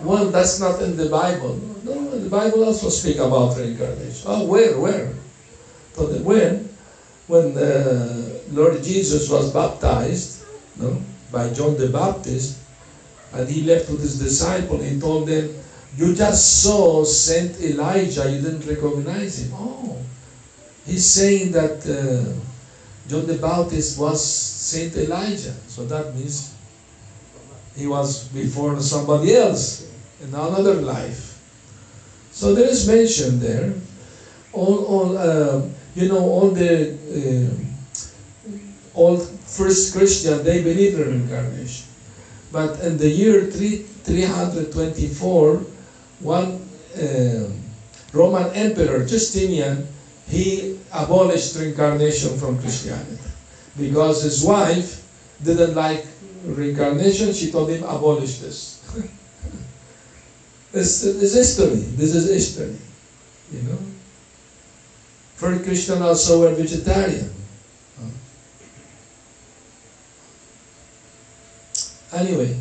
Well, 0.00 0.30
that's 0.30 0.58
not 0.58 0.82
in 0.82 0.96
the 0.96 1.08
Bible. 1.08 1.54
No, 1.84 2.18
the 2.18 2.28
Bible 2.28 2.64
also 2.64 2.88
speak 2.88 3.18
about 3.18 3.56
reincarnation. 3.56 4.26
Oh, 4.26 4.46
where, 4.46 4.78
where? 4.78 5.14
The, 5.94 6.22
when, 6.22 6.68
when 7.26 7.56
uh, 7.56 8.38
Lord 8.50 8.82
Jesus 8.82 9.30
was 9.30 9.52
baptized, 9.52 10.42
no, 10.76 11.02
by 11.30 11.52
John 11.52 11.76
the 11.76 11.88
Baptist, 11.88 12.58
and 13.32 13.48
he 13.48 13.62
left 13.62 13.90
with 13.90 14.00
his 14.00 14.18
disciple. 14.18 14.78
He 14.78 14.98
told 14.98 15.28
them, 15.28 15.54
You 15.96 16.14
just 16.14 16.62
saw 16.62 17.04
Saint 17.04 17.60
Elijah, 17.60 18.30
you 18.30 18.40
didn't 18.40 18.66
recognize 18.66 19.44
him. 19.44 19.52
Oh, 19.54 19.98
he's 20.86 21.06
saying 21.06 21.52
that 21.52 21.84
uh, 21.86 22.32
John 23.08 23.26
the 23.26 23.38
Baptist 23.38 23.98
was 23.98 24.24
Saint 24.24 24.96
Elijah. 24.96 25.54
So 25.66 25.84
that 25.86 26.14
means 26.14 26.54
he 27.76 27.86
was 27.86 28.28
before 28.28 28.80
somebody 28.80 29.34
else 29.34 29.90
in 30.20 30.28
another 30.28 30.74
life. 30.74 31.38
So 32.32 32.54
there 32.54 32.68
is 32.68 32.86
mention 32.86 33.40
there. 33.40 33.72
All, 34.52 34.84
all 34.84 35.18
uh, 35.18 35.62
you 35.94 36.08
know, 36.08 36.18
all 36.20 36.50
the 36.50 36.94
uh, 36.94 38.48
all 38.94 39.16
first 39.16 39.94
Christian, 39.94 40.44
they 40.44 40.62
believe 40.62 40.98
in 40.98 41.06
reincarnation. 41.06 41.87
But 42.50 42.80
in 42.80 42.96
the 42.96 43.08
year 43.08 43.46
3, 43.46 43.76
324, 44.04 45.62
one 46.20 46.68
uh, 46.96 47.48
Roman 48.12 48.52
emperor, 48.54 49.04
Justinian, 49.04 49.86
he 50.26 50.78
abolished 50.92 51.56
reincarnation 51.56 52.38
from 52.38 52.58
Christianity. 52.58 53.18
Because 53.76 54.22
his 54.22 54.42
wife 54.42 55.04
didn't 55.42 55.74
like 55.74 56.06
reincarnation, 56.44 57.32
she 57.32 57.50
told 57.50 57.70
him, 57.70 57.82
abolish 57.84 58.38
this. 58.38 58.82
this 60.72 61.04
is 61.04 61.34
history. 61.34 61.80
This 61.96 62.14
is 62.14 62.28
history. 62.28 62.76
You 63.52 63.62
know? 63.62 63.78
First 65.36 65.64
Christian 65.64 66.02
also 66.02 66.40
were 66.40 66.54
vegetarian. 66.54 67.37
Anyway, 72.12 72.56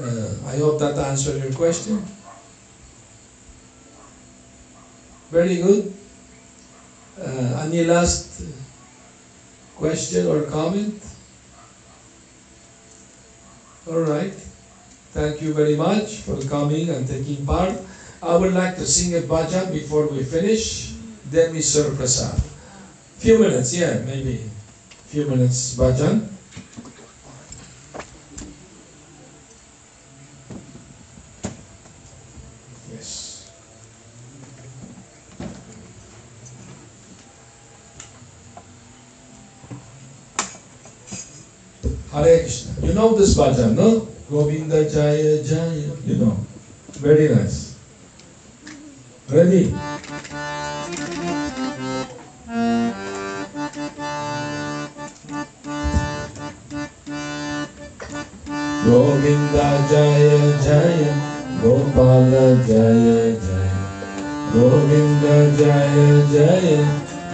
uh, 0.00 0.28
I 0.46 0.56
hope 0.56 0.78
that 0.80 0.98
answered 0.98 1.42
your 1.42 1.52
question. 1.52 2.04
Very 5.30 5.56
good. 5.56 5.92
Uh, 7.18 7.64
any 7.66 7.84
last 7.84 8.42
question 9.76 10.26
or 10.26 10.42
comment? 10.42 11.02
All 13.88 14.00
right. 14.00 14.34
Thank 15.12 15.40
you 15.40 15.54
very 15.54 15.76
much 15.76 16.20
for 16.20 16.40
coming 16.42 16.90
and 16.90 17.08
taking 17.08 17.44
part. 17.46 17.74
I 18.22 18.36
would 18.36 18.52
like 18.52 18.76
to 18.76 18.86
sing 18.86 19.14
a 19.16 19.20
bhajan 19.20 19.72
before 19.72 20.06
we 20.08 20.22
finish. 20.24 20.92
Then 21.30 21.52
we 21.52 21.60
serve 21.60 21.96
prasad. 21.96 22.40
Few 23.18 23.38
minutes, 23.38 23.74
yeah, 23.74 23.98
maybe. 24.04 24.50
Few 25.06 25.24
minutes 25.24 25.74
bhajan. 25.74 26.37
This 43.18 43.34
bhajan, 43.34 43.74
no? 43.74 44.06
Govinda 44.30 44.88
Jaya 44.88 45.42
Jaya. 45.42 45.90
You 46.06 46.16
know. 46.16 46.36
Very 47.02 47.28
nice. 47.34 47.74
Ready? 49.28 49.74
Govinda 58.86 59.68
Jaya 59.90 60.38
Jaya 60.62 61.12
Gopala 61.60 62.46
Jaya 62.66 63.34
Jaya 63.34 63.78
Govinda 64.54 65.36
Jaya 65.58 66.08
Jaya 66.30 66.82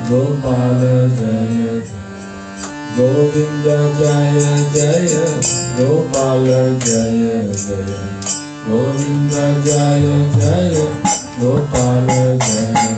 Gopala 0.08 0.96
Jaya 1.14 1.80
Jaya 1.84 2.03
Govinda 2.96 3.90
Jaya 3.98 4.54
Jaya 4.70 5.26
Gopala 5.76 6.62
Jaya 6.78 7.42
Jaya 7.50 8.02
Govinda 8.70 9.44
Jaya 9.66 10.14
Jaya 10.38 10.86
Gopala 11.42 12.38
Jaya 12.38 12.94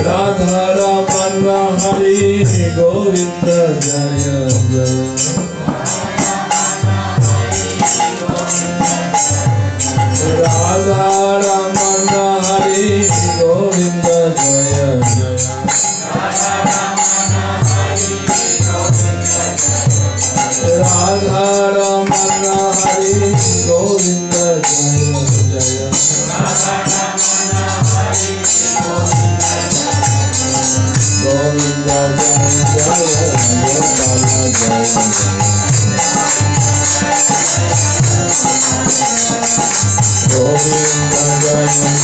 Radha 0.00 0.64
Ramana 0.80 1.76
Hari 1.76 2.40
Govinda 2.72 3.60
Jaya 3.84 4.48
Jaya 4.72 5.36
Radha 10.40 11.65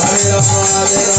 Hare 0.00 0.32
Hare 0.38 1.18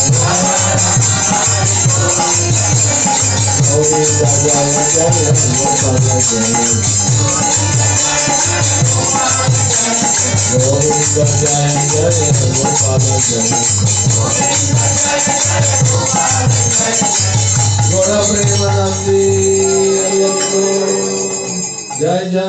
Jaya 21.99 22.45